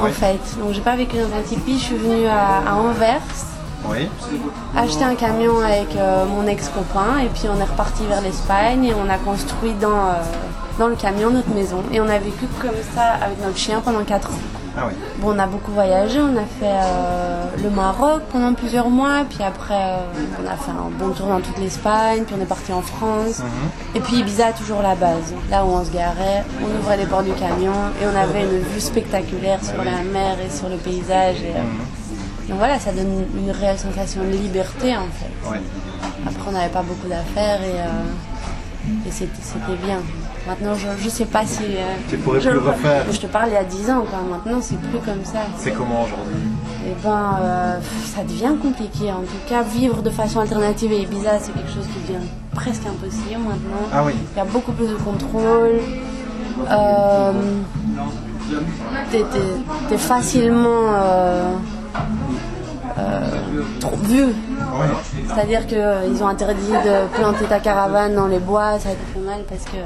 en 0.00 0.06
fait. 0.06 0.38
Donc 0.58 0.72
j'ai 0.72 0.80
pas 0.80 0.96
vécu 0.96 1.16
dans 1.16 1.36
un 1.36 1.42
tipi, 1.46 1.74
je 1.78 1.84
suis 1.84 1.96
venue 1.96 2.26
à, 2.26 2.70
à 2.70 2.74
Anvers 2.76 3.20
Oui. 3.86 4.08
acheter 4.76 5.04
un 5.04 5.14
camion 5.14 5.60
avec 5.60 5.94
euh, 5.96 6.24
mon 6.26 6.46
ex-copain 6.46 7.18
et 7.24 7.28
puis 7.28 7.44
on 7.48 7.60
est 7.60 7.64
reparti 7.64 8.04
vers 8.06 8.20
l'Espagne 8.20 8.84
et 8.84 8.94
on 8.94 9.08
a 9.08 9.16
construit 9.18 9.72
dans, 9.80 9.88
euh, 10.08 10.12
dans 10.78 10.88
le 10.88 10.96
camion 10.96 11.30
notre 11.30 11.50
maison. 11.50 11.82
Et 11.92 12.00
on 12.00 12.08
a 12.08 12.18
vécu 12.18 12.46
comme 12.60 12.70
ça 12.94 13.14
avec 13.24 13.40
notre 13.42 13.56
chien 13.56 13.80
pendant 13.84 14.02
4 14.04 14.28
ans. 14.30 14.34
Ah 14.80 14.82
oui. 14.86 14.92
Bon, 15.18 15.34
on 15.34 15.38
a 15.40 15.46
beaucoup 15.46 15.72
voyagé, 15.72 16.20
on 16.20 16.36
a 16.36 16.44
fait 16.60 16.66
euh, 16.70 17.44
le 17.62 17.70
Maroc 17.70 18.22
pendant 18.30 18.54
plusieurs 18.54 18.88
mois, 18.88 19.24
puis 19.28 19.42
après 19.42 19.74
euh, 19.74 19.98
on 20.40 20.46
a 20.46 20.56
fait 20.56 20.70
un 20.70 20.88
bon 20.98 21.10
tour 21.12 21.26
dans 21.26 21.40
toute 21.40 21.58
l'Espagne, 21.58 22.22
puis 22.24 22.36
on 22.38 22.42
est 22.42 22.46
parti 22.46 22.72
en 22.72 22.82
France. 22.82 23.42
Et 23.96 24.00
puis 24.00 24.18
Ibiza, 24.18 24.52
toujours 24.52 24.82
la 24.82 24.94
base. 24.94 25.34
Là 25.50 25.64
où 25.64 25.68
on 25.70 25.84
se 25.84 25.90
garait, 25.90 26.44
on 26.62 26.78
ouvrait 26.80 26.96
les 26.96 27.06
portes 27.06 27.24
du 27.24 27.32
camion 27.32 27.72
et 28.00 28.06
on 28.06 28.16
avait 28.16 28.42
une 28.42 28.58
vue 28.60 28.80
spectaculaire 28.80 29.58
sur 29.64 29.78
la 29.82 30.02
mer 30.12 30.36
et 30.44 30.50
sur 30.50 30.68
le 30.68 30.76
paysage. 30.76 31.36
Et, 31.42 31.56
euh, 31.56 31.62
donc 32.48 32.58
voilà, 32.58 32.78
ça 32.78 32.92
donne 32.92 33.24
une, 33.36 33.50
réelle 33.50 33.78
sensation 33.78 34.22
de 34.22 34.30
liberté 34.30 34.96
en 34.96 35.08
fait. 35.08 35.50
Ouais. 35.50 35.60
Après, 36.26 36.48
on 36.48 36.52
n'avait 36.52 36.72
pas 36.72 36.82
beaucoup 36.82 37.08
d'affaires 37.08 37.60
et, 37.62 37.78
euh, 37.80 39.06
et 39.06 39.10
c'était 39.10 39.76
bien. 39.84 39.98
Maintenant, 40.46 40.74
je 40.74 41.04
ne 41.04 41.10
sais 41.10 41.26
pas 41.26 41.44
si. 41.44 41.62
euh, 41.62 41.94
Tu 42.08 42.16
pourrais 42.16 42.40
je 42.40 42.48
plus 42.48 42.58
le 42.58 42.66
refaire. 42.66 43.04
Je 43.12 43.18
te 43.18 43.26
parle 43.26 43.48
il 43.50 43.52
y 43.52 43.56
a 43.56 43.64
10 43.64 43.90
ans, 43.90 44.04
quoi. 44.08 44.20
Maintenant, 44.30 44.60
c'est 44.62 44.78
plus 44.78 44.98
comme 45.00 45.22
ça. 45.24 45.40
C'est 45.58 45.72
comment 45.72 46.04
aujourd'hui? 46.04 46.36
Eh 46.86 46.94
ben, 47.04 47.36
euh, 47.42 47.78
ça 48.06 48.22
devient 48.22 48.54
compliqué. 48.62 49.12
En 49.12 49.20
tout 49.20 49.48
cas, 49.48 49.62
vivre 49.62 50.00
de 50.00 50.08
façon 50.08 50.40
alternative 50.40 50.90
et 50.92 51.02
Ibiza, 51.02 51.38
c'est 51.38 51.52
quelque 51.52 51.70
chose 51.70 51.86
qui 51.86 52.12
devient 52.12 52.24
presque 52.54 52.86
impossible 52.86 53.40
maintenant. 53.40 53.88
Ah 53.92 54.02
oui. 54.06 54.12
Il 54.34 54.38
y 54.38 54.40
a 54.40 54.44
beaucoup 54.46 54.72
plus 54.72 54.86
de 54.88 54.94
contrôle. 54.94 55.80
Euh, 56.70 57.32
t'es, 59.10 59.98
facilement 59.98 60.94
euh, 60.94 61.52
trop 63.98 64.12
vu. 64.12 64.24
Ouais. 64.24 64.32
C'est-à-dire 65.34 65.66
qu'ils 65.66 66.22
ont 66.22 66.28
interdit 66.28 66.70
de 66.70 67.06
planter 67.16 67.44
ta 67.46 67.58
caravane 67.60 68.14
dans 68.14 68.26
les 68.26 68.38
bois, 68.38 68.78
ça 68.78 68.90
te 68.90 69.18
fait 69.18 69.24
mal 69.24 69.42
parce 69.48 69.64
que 69.64 69.76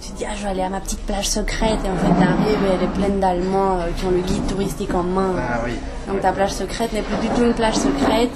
tu 0.00 0.10
te 0.12 0.18
dis 0.18 0.24
ah 0.24 0.32
je 0.36 0.42
vais 0.44 0.50
aller 0.50 0.62
à 0.62 0.68
ma 0.68 0.80
petite 0.80 1.00
plage 1.06 1.28
secrète 1.28 1.78
et 1.84 1.88
en 1.88 1.96
fait 1.96 2.14
t'arrives 2.20 2.64
et 2.64 2.74
elle 2.76 2.82
est 2.82 2.92
pleine 2.92 3.20
d'Allemands 3.20 3.78
euh, 3.80 3.86
qui 3.96 4.04
ont 4.06 4.10
le 4.10 4.20
guide 4.20 4.46
touristique 4.48 4.94
en 4.94 5.02
main. 5.04 5.30
Ah 5.38 5.60
oui. 5.64 5.72
Donc 6.08 6.20
ta 6.20 6.32
plage 6.32 6.52
secrète 6.52 6.92
n'est 6.92 7.02
plus 7.02 7.16
du 7.16 7.28
tout 7.34 7.42
une 7.42 7.54
plage 7.54 7.74
secrète. 7.76 8.30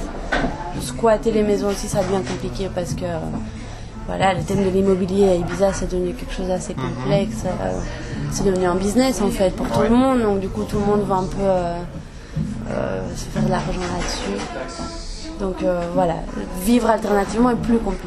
Squatter 0.80 1.32
les 1.32 1.42
maisons 1.42 1.68
aussi 1.68 1.88
ça 1.88 2.02
devient 2.02 2.22
compliqué 2.28 2.68
parce 2.74 2.92
que 2.94 3.04
euh, 3.04 3.18
voilà 4.06 4.34
le 4.34 4.42
thème 4.42 4.62
de 4.64 4.68
l'immobilier 4.70 5.28
à 5.30 5.34
Ibiza 5.34 5.72
c'est 5.72 5.90
devenu 5.90 6.12
quelque 6.14 6.32
chose 6.32 6.46
d'assez 6.48 6.74
complexe. 6.74 7.44
euh, 7.46 7.72
c'est 8.30 8.44
devenu 8.44 8.66
un 8.66 8.74
business 8.74 9.20
en 9.22 9.30
fait 9.30 9.50
pour 9.56 9.66
tout 9.68 9.80
Ouais. 9.80 9.88
le 9.88 9.96
monde 9.96 10.20
donc 10.22 10.40
du 10.40 10.48
coup 10.48 10.62
tout 10.64 10.78
le 10.78 10.84
monde 10.84 11.02
va 11.06 11.16
un 11.16 11.24
peu 11.24 11.36
euh, 11.40 11.78
euh, 12.70 13.00
se 13.16 13.24
faire 13.24 13.42
de 13.42 13.48
l'argent 13.50 13.80
là-dessus. 13.80 15.05
Donc 15.40 15.62
euh, 15.62 15.80
voilà, 15.94 16.14
vivre 16.62 16.88
alternativement 16.90 17.50
est 17.50 17.56
plus 17.56 17.78
compliqué. 17.78 18.06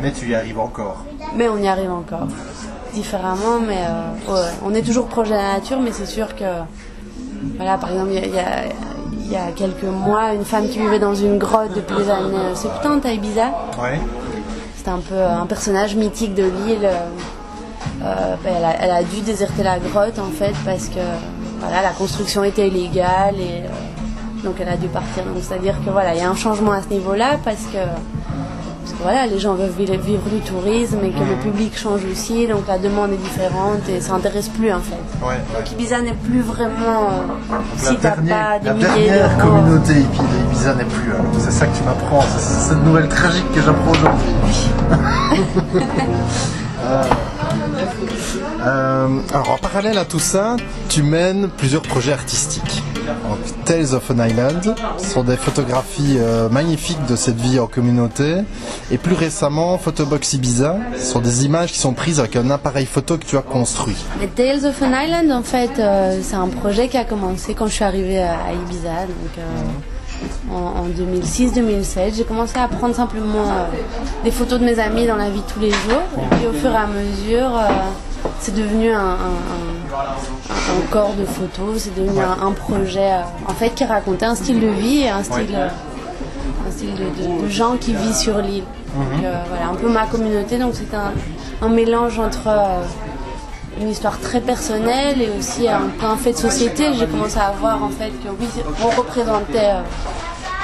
Mais 0.00 0.10
tu 0.12 0.28
y 0.30 0.34
arrives 0.34 0.58
encore. 0.58 1.04
Mais 1.36 1.48
on 1.48 1.58
y 1.58 1.68
arrive 1.68 1.90
encore. 1.92 2.26
Différemment, 2.94 3.60
mais 3.66 3.78
euh, 3.78 4.32
ouais, 4.34 4.48
on 4.64 4.74
est 4.74 4.82
toujours 4.82 5.06
proche 5.06 5.28
de 5.28 5.34
la 5.34 5.52
nature, 5.54 5.78
mais 5.80 5.92
c'est 5.92 6.06
sûr 6.06 6.34
que, 6.34 6.44
voilà, 7.56 7.76
par 7.78 7.90
exemple, 7.90 8.10
il 8.12 8.24
y 8.24 9.28
y 9.28 9.32
y 9.32 9.36
a 9.36 9.52
quelques 9.54 9.84
mois, 9.84 10.32
une 10.32 10.44
femme 10.44 10.66
qui 10.68 10.78
vivait 10.80 10.98
dans 10.98 11.14
une 11.14 11.38
grotte 11.38 11.72
depuis 11.76 11.94
les 11.98 12.10
années 12.10 12.54
70 12.54 13.06
à 13.06 13.12
Ibiza, 13.12 13.46
Ouais. 13.80 14.00
c'était 14.76 14.90
un 14.90 14.98
peu 14.98 15.14
un 15.22 15.46
personnage 15.46 15.94
mythique 15.94 16.34
de 16.34 16.42
l'île. 16.44 16.88
Euh, 18.02 18.34
ben, 18.42 18.54
elle, 18.56 18.64
a, 18.64 18.76
elle 18.80 18.90
a 18.90 19.02
dû 19.04 19.20
déserter 19.20 19.62
la 19.62 19.78
grotte 19.78 20.18
en 20.18 20.30
fait 20.30 20.54
parce 20.64 20.86
que 20.86 20.98
voilà, 21.60 21.82
la 21.82 21.90
construction 21.90 22.42
était 22.44 22.66
illégale 22.68 23.36
et 23.38 23.62
donc 24.42 24.56
elle 24.60 24.68
a 24.68 24.76
dû 24.76 24.88
partir. 24.88 25.24
Donc 25.24 25.42
c'est-à-dire 25.42 25.74
que 25.84 25.90
voilà, 25.90 26.14
il 26.14 26.20
y 26.20 26.24
a 26.24 26.30
un 26.30 26.36
changement 26.36 26.72
à 26.72 26.82
ce 26.82 26.88
niveau-là 26.88 27.38
parce 27.44 27.64
que 27.72 27.78
parce 27.78 28.92
que 28.92 29.02
voilà, 29.02 29.26
les 29.26 29.38
gens 29.38 29.54
veulent 29.54 29.68
vivre, 29.70 30.22
du 30.30 30.40
tourisme 30.40 30.98
et 31.04 31.10
que 31.10 31.20
le 31.20 31.36
public 31.42 31.76
change 31.76 32.00
aussi, 32.10 32.46
donc 32.46 32.66
la 32.66 32.78
demande 32.78 33.12
est 33.12 33.16
différente 33.18 33.86
et 33.88 34.00
ça 34.00 34.14
intéresse 34.14 34.48
plus 34.48 34.72
en 34.72 34.80
fait. 34.80 34.96
Ouais, 35.24 35.36
Donc 35.54 35.70
Ibiza 35.72 36.00
n'est 36.00 36.14
plus 36.14 36.40
vraiment 36.40 37.10
euh, 37.10 37.56
La 37.82 37.88
si 37.88 37.96
t'as 37.96 38.16
dernière, 38.16 38.36
pas 38.36 38.58
des 38.58 38.66
la 38.66 38.74
milliers 38.74 39.10
dernière 39.10 39.38
communauté 39.38 39.92
hippie 39.92 40.18
de 40.18 40.46
Ibiza 40.52 40.74
n'est 40.74 40.84
plus. 40.84 41.12
C'est 41.38 41.52
ça 41.52 41.66
que 41.66 41.76
tu 41.76 41.84
m'apprends. 41.84 42.22
C'est 42.22 42.40
c'est 42.40 42.68
cette 42.70 42.84
nouvelle 42.84 43.08
tragique 43.08 43.50
que 43.52 43.60
j'apprends 43.60 43.92
aujourd'hui. 43.92 44.70
Euh, 46.82 47.04
euh, 48.62 49.20
alors 49.32 49.50
en 49.50 49.58
parallèle 49.58 49.98
à 49.98 50.04
tout 50.04 50.18
ça, 50.18 50.56
tu 50.88 51.02
mènes 51.02 51.48
plusieurs 51.48 51.82
projets 51.82 52.12
artistiques. 52.12 52.82
Donc, 53.06 53.64
Tales 53.64 53.94
of 53.94 54.10
an 54.10 54.24
Island 54.26 54.74
sont 54.98 55.22
des 55.24 55.36
photographies 55.36 56.16
euh, 56.18 56.48
magnifiques 56.48 57.04
de 57.08 57.16
cette 57.16 57.36
vie 57.40 57.58
en 57.58 57.66
communauté. 57.66 58.36
Et 58.90 58.98
plus 58.98 59.14
récemment, 59.14 59.78
Photobox 59.78 60.34
Ibiza, 60.34 60.76
sont 60.98 61.20
des 61.20 61.44
images 61.44 61.72
qui 61.72 61.78
sont 61.78 61.92
prises 61.92 62.18
avec 62.20 62.36
un 62.36 62.50
appareil 62.50 62.86
photo 62.86 63.16
que 63.18 63.24
tu 63.24 63.36
as 63.36 63.42
construit. 63.42 63.96
Les 64.20 64.26
Tales 64.28 64.66
of 64.66 64.80
an 64.82 64.92
Island, 65.04 65.30
en 65.32 65.42
fait, 65.42 65.70
euh, 65.78 66.18
c'est 66.22 66.36
un 66.36 66.48
projet 66.48 66.88
qui 66.88 66.96
a 66.96 67.04
commencé 67.04 67.54
quand 67.54 67.66
je 67.66 67.72
suis 67.72 67.84
arrivée 67.84 68.22
à, 68.22 68.36
Ibiza, 68.52 69.06
donc 69.06 69.38
euh, 69.38 70.52
en, 70.52 70.82
en 70.82 70.88
2006-2007. 70.88 72.14
J'ai 72.16 72.24
commencé 72.24 72.58
à 72.58 72.68
prendre 72.68 72.94
simplement 72.94 73.44
des 74.24 74.30
photos 74.30 74.58
de 74.60 74.64
mes 74.64 74.78
amis 74.78 75.06
dans 75.06 75.16
la 75.16 75.30
vie 75.30 75.42
tous 75.52 75.60
les 75.60 75.70
jours. 75.70 76.02
Et 76.18 76.36
puis 76.36 76.46
au 76.46 76.52
fur 76.52 76.70
et 76.70 76.76
à 76.76 76.86
mesure, 76.86 77.50
c'est 78.40 78.54
devenu 78.54 78.92
un- 78.92 79.16
un 80.70 80.86
corps 80.90 81.14
de 81.14 81.24
photos, 81.24 81.82
c'est 81.82 81.94
devenu 81.94 82.20
un, 82.20 82.46
un 82.46 82.52
projet 82.52 83.12
euh, 83.12 83.22
en 83.48 83.54
fait 83.54 83.70
qui 83.70 83.84
racontait 83.84 84.26
un 84.26 84.34
style 84.34 84.60
de 84.60 84.68
vie 84.68 85.02
et 85.02 85.08
un 85.10 85.22
style, 85.22 85.54
euh, 85.54 85.68
un 86.66 86.70
style 86.70 86.94
de, 86.94 87.04
de- 87.04 87.42
de 87.44 87.48
gens 87.48 87.76
qui 87.78 87.92
vivent 87.94 88.14
sur 88.14 88.38
l'île. 88.38 88.64
Euh, 89.24 89.42
voilà, 89.48 89.68
un 89.70 89.74
peu 89.74 89.88
ma 89.88 90.06
communauté, 90.06 90.58
donc 90.58 90.72
c'est 90.74 90.94
un, 90.96 91.12
un 91.62 91.68
mélange 91.68 92.18
entre 92.18 92.46
euh, 92.48 92.80
une 93.80 93.88
histoire 93.88 94.18
très 94.18 94.40
personnelle 94.40 95.20
et 95.22 95.30
aussi 95.38 95.68
un 95.68 95.82
peu 95.98 96.06
un 96.06 96.16
fait 96.16 96.32
de 96.32 96.38
société. 96.38 96.92
J'ai 96.98 97.06
commencé 97.06 97.38
à 97.38 97.52
voir 97.60 97.82
en 97.82 97.88
fait 97.88 98.10
que 98.22 98.28
oui, 98.38 98.48
on 98.84 98.88
représentait 99.00 99.58
euh, 99.74 99.80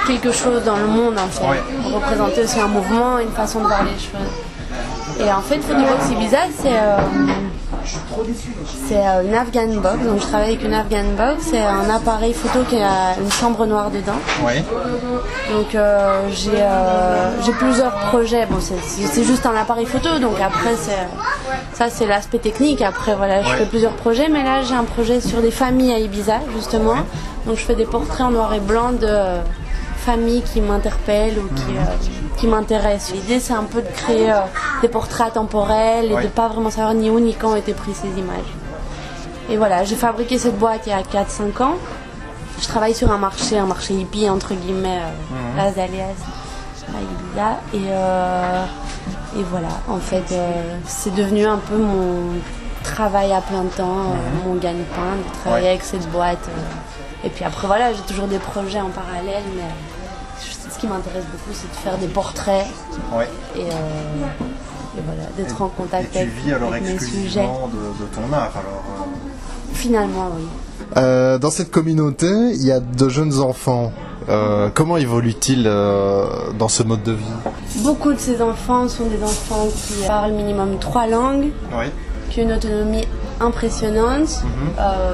quelque 0.07 0.31
chose 0.31 0.63
dans 0.65 0.75
le 0.77 0.87
monde 0.87 1.15
en 1.17 1.27
fait. 1.27 1.45
On 1.85 1.95
représentait 1.95 2.43
aussi 2.43 2.59
un 2.59 2.67
mouvement, 2.67 3.19
une 3.19 3.31
façon 3.31 3.59
de 3.61 3.65
voir 3.67 3.83
les 3.83 3.91
choses. 3.99 5.25
Et 5.25 5.31
en 5.31 5.41
fait, 5.41 5.59
Photobox 5.59 6.11
Ibiza, 6.11 6.37
c'est 6.61 6.69
c'est 8.87 8.97
euh, 9.07 9.23
une 9.23 9.33
Afghan 9.35 9.67
box. 9.81 10.03
Donc 10.03 10.21
je 10.21 10.27
travaille 10.27 10.49
avec 10.49 10.63
une 10.63 10.73
Afghan 10.73 11.03
box. 11.17 11.47
C'est 11.51 11.59
un 11.59 11.89
appareil 11.89 12.33
photo 12.33 12.63
qui 12.69 12.77
a 12.77 13.15
une 13.19 13.31
chambre 13.31 13.65
noire 13.65 13.89
dedans. 13.91 14.19
Oui. 14.45 14.53
Donc 15.51 15.75
euh, 15.75 16.27
j'ai 16.31 16.51
euh, 16.55 17.29
plusieurs 17.59 17.93
projets. 18.09 18.45
Bon, 18.49 18.57
c'est- 18.59 19.23
juste 19.23 19.45
un 19.45 19.55
appareil 19.55 19.85
photo, 19.85 20.19
donc 20.19 20.35
après 20.41 20.75
ça 21.73 21.89
c'est 21.89 22.05
l'aspect 22.05 22.39
technique. 22.39 22.81
Après 22.81 23.15
voilà, 23.15 23.41
je 23.43 23.49
Ouais. 23.49 23.57
fais 23.57 23.65
plusieurs 23.65 23.93
projets, 23.93 24.29
mais 24.29 24.43
là 24.43 24.61
j'ai 24.63 24.75
un 24.75 24.83
projet 24.83 25.19
sur 25.21 25.41
des 25.41 25.51
familles 25.51 25.93
à 25.93 25.99
Ibiza 25.99 26.39
justement. 26.55 26.95
Donc 27.45 27.55
je 27.57 27.63
fais 27.63 27.75
des 27.75 27.85
portraits 27.85 28.21
en 28.27 28.31
noir 28.31 28.53
et 28.53 28.59
blanc 28.59 28.91
de 28.91 29.07
euh, 29.07 29.41
familles 29.97 30.41
qui 30.43 30.61
m'interpellent 30.61 31.37
ou 31.39 31.47
qui 31.55 31.75
euh, 31.77 31.81
qui 32.37 32.47
m'intéressent. 32.47 33.13
L'idée 33.13 33.39
c'est 33.39 33.53
un 33.53 33.63
peu 33.63 33.81
de 33.81 33.87
créer 33.89 34.31
euh, 34.31 34.39
des 34.81 34.87
portraits 34.87 35.33
temporels 35.33 36.05
et 36.11 36.13
Ouais. 36.13 36.23
de 36.23 36.27
pas 36.27 36.47
vraiment 36.47 36.69
savoir 36.69 36.93
ni 36.93 37.09
où 37.09 37.19
ni 37.19 37.33
quand 37.33 37.51
ont 37.51 37.55
été 37.55 37.73
prises 37.73 37.97
ces 37.97 38.19
images. 38.19 38.51
Et 39.49 39.57
voilà, 39.57 39.83
j'ai 39.83 39.95
fabriqué 39.95 40.37
cette 40.37 40.57
boîte 40.57 40.81
il 40.85 40.89
y 40.89 40.93
a 40.93 41.01
4-5 41.01 41.61
ans. 41.63 41.75
Je 42.61 42.67
travaille 42.67 42.93
sur 42.93 43.11
un 43.11 43.17
marché, 43.17 43.57
un 43.57 43.65
marché 43.65 43.93
hippie 43.93 44.29
entre 44.29 44.53
guillemets, 44.53 44.99
euh, 44.99 45.57
Las 45.57 45.75
Dalias, 45.75 46.15
à 46.87 47.01
Ibiza. 47.01 47.59
Et, 47.73 47.89
euh, 47.91 48.63
et 49.37 49.43
voilà, 49.43 49.67
en 49.89 49.97
fait, 49.99 50.23
euh, 50.31 50.77
c'est 50.85 51.13
devenu 51.13 51.45
un 51.45 51.57
peu 51.57 51.77
mon 51.77 52.33
travail 52.83 53.31
à 53.31 53.41
plein 53.41 53.63
temps, 53.65 54.11
euh, 54.11 54.47
mon 54.47 54.55
gagne-pain, 54.55 55.17
de 55.17 55.39
travailler 55.41 55.63
Ouais. 55.65 55.69
avec 55.71 55.83
cette 55.83 56.09
boîte. 56.11 56.49
Et 57.23 57.29
puis 57.29 57.43
après, 57.45 57.67
voilà, 57.67 57.93
j'ai 57.93 58.01
toujours 58.01 58.27
des 58.27 58.39
projets 58.39 58.79
en 58.81 58.89
parallèle, 58.89 59.43
mais 59.55 59.61
ce 60.77 60.81
qui 60.81 60.87
m'intéresse 60.87 61.23
beaucoup, 61.25 61.53
c'est 61.53 61.69
de 61.71 61.75
faire 61.75 61.97
des 61.97 62.07
portraits 62.07 62.65
Ouais. 63.15 63.27
et, 63.55 63.61
euh, 63.61 63.63
et 64.97 65.01
voilà, 65.05 65.23
d'être 65.35 65.61
en 65.61 65.69
contact 65.69 66.05
Et 66.07 66.11
tu 66.11 66.17
avec, 66.19 66.29
vis 66.33 66.53
alors 66.53 66.71
avec 66.71 66.83
mes 66.83 66.99
sujets. 66.99 67.41
de, 67.41 68.03
de 68.05 68.09
ton 68.13 68.31
art 68.33 68.51
alors 68.53 68.83
euh. 69.01 69.73
Finalement, 69.73 70.29
oui. 70.37 70.45
Euh, 70.97 71.37
dans 71.37 71.51
cette 71.51 71.69
communauté, 71.71 72.27
il 72.27 72.65
y 72.65 72.71
a 72.71 72.79
de 72.79 73.09
jeunes 73.09 73.39
enfants. 73.39 73.91
Euh, 74.29 74.69
comment 74.73 74.97
évoluent-ils 74.97 75.65
euh, 75.67 76.25
dans 76.57 76.67
ce 76.67 76.83
mode 76.83 77.03
de 77.03 77.11
vie? 77.13 77.25
Beaucoup 77.77 78.11
de 78.13 78.19
ces 78.19 78.41
enfants 78.41 78.87
sont 78.87 79.05
des 79.05 79.21
enfants 79.23 79.67
qui 79.75 80.05
parlent 80.07 80.31
minimum 80.33 80.77
trois 80.79 81.07
langues, 81.07 81.49
Oui. 81.77 81.85
qui 82.29 82.41
ont 82.41 82.43
une 82.43 82.53
autonomie 82.53 83.07
impressionnante. 83.39 84.41
Euh, 84.79 85.13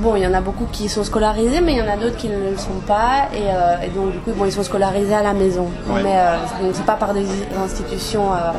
bon, 0.00 0.16
il 0.16 0.22
y 0.22 0.26
en 0.26 0.34
a 0.34 0.40
beaucoup 0.40 0.66
qui 0.72 0.88
sont 0.88 1.04
scolarisés, 1.04 1.60
mais 1.60 1.72
il 1.72 1.78
y 1.78 1.82
en 1.82 1.92
a 1.92 1.96
d'autres 1.96 2.16
qui 2.16 2.28
ne 2.28 2.50
le 2.50 2.56
sont 2.56 2.80
pas. 2.86 3.28
Et, 3.34 3.42
euh, 3.48 3.84
et 3.84 3.88
donc, 3.88 4.12
du 4.12 4.18
coup, 4.18 4.32
bon, 4.32 4.44
ils 4.46 4.52
sont 4.52 4.62
scolarisés 4.62 5.14
à 5.14 5.22
la 5.22 5.32
maison. 5.32 5.68
Ouais. 5.88 6.02
Mais 6.02 6.14
euh, 6.16 6.36
donc, 6.62 6.72
c'est 6.74 6.84
pas 6.86 6.94
par 6.94 7.14
des 7.14 7.26
institutions 7.64 8.32
euh, 8.32 8.52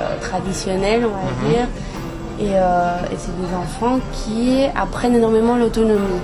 euh, 0.00 0.20
traditionnelles, 0.20 1.04
on 1.06 1.08
va 1.08 1.48
dire. 1.48 1.66
Et, 2.40 2.54
et 2.54 3.16
c'est 3.18 3.36
des 3.40 3.54
enfants 3.54 4.00
qui 4.12 4.64
apprennent 4.74 5.14
énormément 5.14 5.54
l'autonomie, 5.56 6.20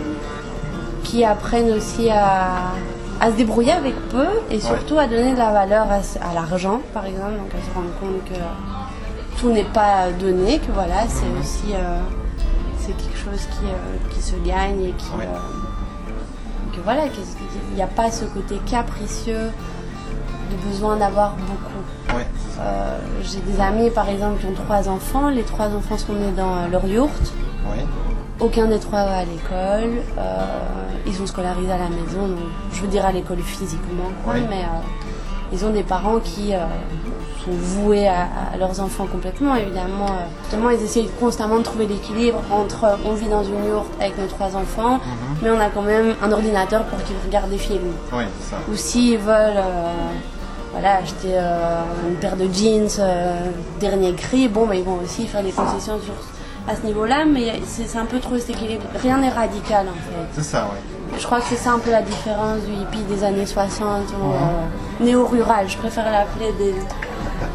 qui 1.04 1.24
apprennent 1.24 1.70
aussi 1.70 2.10
à, 2.10 2.72
à 3.20 3.30
se 3.30 3.36
débrouiller 3.36 3.72
avec 3.72 3.94
peu 4.08 4.26
et 4.50 4.58
surtout 4.58 4.98
à 4.98 5.06
donner 5.06 5.34
de 5.34 5.38
la 5.38 5.52
valeur 5.52 5.86
à, 5.88 6.28
à 6.28 6.34
l'argent, 6.34 6.80
par 6.92 7.06
exemple, 7.06 7.32
donc 7.32 7.50
à 7.54 7.62
se 7.64 7.72
rendre 7.72 7.90
compte 8.00 8.24
que 8.24 8.40
tout 9.40 9.50
n'est 9.50 9.62
pas 9.62 10.10
donné, 10.18 10.58
que 10.58 10.72
voilà, 10.72 11.06
c'est 11.06 11.30
aussi 11.40 11.74
c'est 12.88 12.96
quelque 12.96 13.18
chose 13.18 13.46
qui, 13.58 13.66
euh, 13.66 14.10
qui 14.10 14.22
se 14.22 14.36
gagne 14.36 14.82
et 14.82 14.92
qui 14.92 15.10
Ouais. 15.18 15.26
euh, 15.26 16.74
que 16.74 16.80
voilà, 16.82 17.02
qu'il 17.08 17.22
n'y 17.74 17.82
a 17.82 17.86
pas 17.86 18.10
ce 18.10 18.24
côté 18.24 18.56
capricieux 18.66 19.50
de 20.50 20.56
besoin 20.68 20.96
d'avoir 20.96 21.32
beaucoup. 21.36 22.16
Ouais. 22.16 22.26
Euh, 22.60 22.98
J'ai 23.22 23.40
des 23.40 23.60
amis 23.60 23.90
par 23.90 24.08
exemple 24.08 24.40
qui 24.40 24.46
ont 24.46 24.54
trois 24.54 24.88
enfants, 24.88 25.28
les 25.28 25.42
trois 25.42 25.66
enfants 25.66 25.98
sont 25.98 26.14
nés 26.14 26.32
dans 26.36 26.66
leur 26.68 26.86
yourte, 26.86 27.32
Oui. 27.70 27.84
aucun 28.40 28.66
des 28.66 28.78
trois 28.78 29.04
va 29.04 29.18
à 29.18 29.24
l'école, 29.24 30.02
ils 31.06 31.14
sont 31.14 31.26
scolarisés 31.26 31.70
à 31.72 31.78
la 31.78 31.88
maison, 31.90 32.28
donc 32.28 32.38
je 32.72 32.80
veux 32.80 32.88
dire 32.88 33.04
à 33.04 33.12
l'école 33.12 33.38
physiquement, 33.40 34.10
quoi, 34.24 34.34
mais 34.48 34.64
ils 35.52 35.64
ont 35.64 35.70
des 35.70 35.82
parents 35.82 36.20
qui 36.20 36.52
sont 37.48 37.56
voués 37.82 38.06
à, 38.08 38.28
à 38.52 38.56
leurs 38.58 38.80
enfants 38.80 39.06
complètement, 39.10 39.54
évidemment. 39.54 40.06
euh. 40.06 40.26
Justement, 40.42 40.70
ils 40.70 40.82
essayent 40.82 41.10
constamment 41.20 41.58
de 41.58 41.62
trouver 41.62 41.86
l'équilibre 41.86 42.40
entre 42.50 42.84
euh, 42.84 42.96
on 43.04 43.12
vit 43.14 43.28
dans 43.28 43.44
une 43.44 43.64
yourte 43.66 43.88
avec 44.00 44.18
nos 44.18 44.26
trois 44.26 44.56
enfants, 44.56 44.94
Mhm. 44.94 45.36
mais 45.42 45.50
on 45.50 45.60
a 45.60 45.68
quand 45.70 45.82
même 45.82 46.14
un 46.22 46.32
ordinateur 46.32 46.84
pour 46.84 47.02
qu'ils 47.04 47.16
regardent 47.26 47.50
des 47.50 47.58
films 47.58 47.92
Oui, 48.12 48.24
ça. 48.50 48.56
ou 48.70 48.76
s'ils 48.76 49.18
veulent 49.18 49.56
euh, 49.56 49.92
voilà, 50.72 50.96
acheter 50.96 51.32
euh, 51.34 51.82
une 52.08 52.16
paire 52.16 52.36
de 52.36 52.44
jeans 52.52 52.88
euh, 53.00 53.40
dernier 53.80 54.12
cri, 54.14 54.48
bon, 54.48 54.66
bah, 54.66 54.74
ils 54.74 54.84
vont 54.84 54.98
aussi 55.02 55.26
faire 55.26 55.42
des 55.42 55.50
concessions 55.52 55.98
sur, 56.00 56.12
à 56.70 56.76
ce 56.76 56.82
niveau-là, 56.86 57.24
mais 57.24 57.60
c'est 57.66 57.98
un 57.98 58.04
peu 58.04 58.18
trop 58.18 58.36
cet 58.38 58.50
équilibre. 58.50 58.84
Rien 59.02 59.18
n'est 59.18 59.30
radical 59.30 59.86
en 59.88 59.92
fait. 59.94 60.26
C'est 60.32 60.42
ça, 60.44 60.68
oui. 60.72 60.78
Je 61.18 61.24
crois 61.24 61.40
que 61.40 61.46
c'est 61.48 61.56
ça 61.56 61.72
un 61.72 61.78
peu 61.78 61.90
la 61.90 62.02
différence 62.02 62.60
du 62.60 62.72
hippie 62.74 63.02
des 63.08 63.24
années 63.24 63.46
60 63.46 63.80
ou 64.22 64.30
euh, 64.30 65.04
néo-rural. 65.04 65.66
Je 65.66 65.78
préfère 65.78 66.12
l'appeler 66.12 66.52
des, 66.58 66.74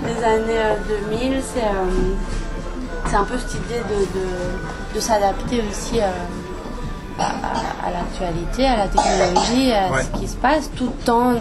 des 0.05 0.23
années 0.23 0.57
euh, 0.57 0.75
2000. 1.09 1.41
C'est 1.53 1.59
euh, 1.61 2.13
c'est 3.07 3.15
un 3.15 3.23
peu 3.25 3.37
cette 3.37 3.53
idée 3.55 3.81
de, 3.89 4.19
de, 4.19 4.95
de 4.95 4.99
s'adapter 4.99 5.61
aussi 5.69 5.99
euh, 5.99 6.07
à, 7.19 7.25
à- 7.25 7.87
à 7.87 7.91
l'actualité, 7.91 8.65
à 8.65 8.77
la 8.77 8.87
technologie, 8.87 9.71
à 9.73 9.91
Ouais. 9.91 10.03
ce 10.03 10.19
qui 10.19 10.27
se 10.27 10.35
passe, 10.37 10.69
tout 10.75 10.91
en 11.09 11.35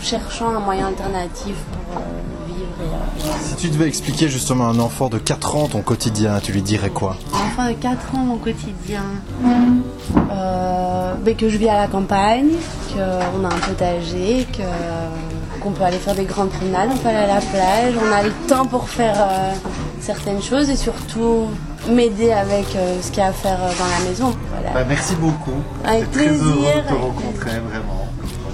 cherchant 0.00 0.48
un 0.50 0.60
moyen 0.60 0.88
alternatif 0.88 1.54
pour 1.72 2.02
Si 3.46 3.56
tu 3.56 3.68
devais 3.68 3.88
expliquer 3.88 4.28
justement 4.28 4.66
à 4.66 4.68
un 4.68 4.78
enfant 4.78 5.08
de 5.08 5.18
4 5.18 5.56
ans 5.56 5.68
ton 5.68 5.82
quotidien, 5.82 6.40
tu 6.42 6.52
lui 6.52 6.62
dirais 6.62 6.90
quoi? 6.90 7.16
Un 7.32 7.46
enfant 7.46 7.68
de 7.68 7.74
4 7.74 8.14
ans, 8.14 8.18
mon 8.18 8.36
quotidien. 8.36 9.04
Euh, 10.30 11.14
ben, 11.14 11.34
que 11.34 11.48
je 11.48 11.56
vis 11.56 11.68
à 11.68 11.78
la 11.78 11.88
campagne, 11.88 12.50
qu'on 12.92 13.44
a 13.44 13.48
un 13.48 13.58
potager, 13.58 14.46
que, 14.52 14.62
qu'on 15.60 15.70
peut 15.72 15.84
aller 15.84 15.98
faire 15.98 16.14
des 16.14 16.24
grandes 16.24 16.50
promenades, 16.50 16.90
on 16.92 16.96
peut 16.96 17.08
aller 17.08 17.18
à 17.18 17.26
la 17.26 17.40
plage, 17.40 17.94
on 18.00 18.12
a 18.12 18.22
le 18.22 18.32
temps 18.48 18.66
pour 18.66 18.88
faire 18.88 19.16
euh, 19.18 19.52
certaines 20.00 20.42
choses 20.42 20.70
et 20.70 20.76
surtout 20.76 21.48
m'aider 21.88 22.32
avec 22.32 22.66
euh, 22.76 23.00
ce 23.00 23.10
qu'il 23.10 23.18
y 23.18 23.22
a 23.22 23.28
à 23.28 23.32
faire 23.32 23.58
euh, 23.62 23.72
dans 23.78 24.04
la 24.04 24.08
maison. 24.08 24.36
Voilà. 24.50 24.72
Bah, 24.72 24.84
Merci 24.88 25.14
beaucoup. 25.16 25.62
Avec 25.84 26.04
J'étais 26.04 26.12
très 26.12 26.28
plaisir, 26.28 26.46
heureux 26.46 26.82
de 26.82 26.88
te 26.88 26.94
rencontrer, 26.94 27.58
vraiment. 27.60 28.08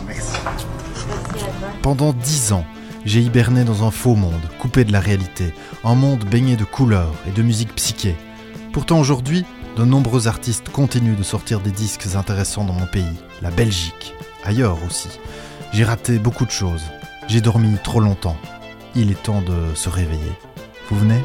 Merci. 0.06 0.32
Merci 0.44 1.06
à 1.10 1.58
toi. 1.60 1.68
Pendant 1.82 2.12
dix 2.12 2.52
ans, 2.52 2.64
J'ai 3.04 3.20
hiberné 3.20 3.64
dans 3.64 3.84
un 3.84 3.90
faux 3.90 4.14
monde, 4.14 4.48
coupé 4.58 4.84
de 4.84 4.92
la 4.92 5.00
réalité, 5.00 5.52
un 5.82 5.96
monde 5.96 6.24
baigné 6.24 6.56
de 6.56 6.64
couleurs 6.64 7.14
et 7.26 7.32
de 7.32 7.42
musique 7.42 7.74
psyché. 7.74 8.14
Pourtant 8.72 9.00
aujourd'hui, 9.00 9.44
de 9.76 9.84
nombreux 9.84 10.28
artistes 10.28 10.68
continuent 10.68 11.16
de 11.16 11.22
sortir 11.22 11.60
des 11.60 11.72
disques 11.72 12.14
intéressants 12.14 12.64
dans 12.64 12.72
mon 12.72 12.86
pays, 12.86 13.16
la 13.40 13.50
Belgique, 13.50 14.14
ailleurs 14.44 14.78
aussi. 14.86 15.08
J'ai 15.72 15.84
raté 15.84 16.18
beaucoup 16.18 16.46
de 16.46 16.50
choses. 16.50 16.84
J'ai 17.26 17.40
dormi 17.40 17.76
trop 17.82 18.00
longtemps. 18.00 18.36
Il 18.94 19.10
est 19.10 19.22
temps 19.22 19.42
de 19.42 19.74
se 19.74 19.88
réveiller. 19.88 20.32
Vous 20.88 20.98
venez? 20.98 21.22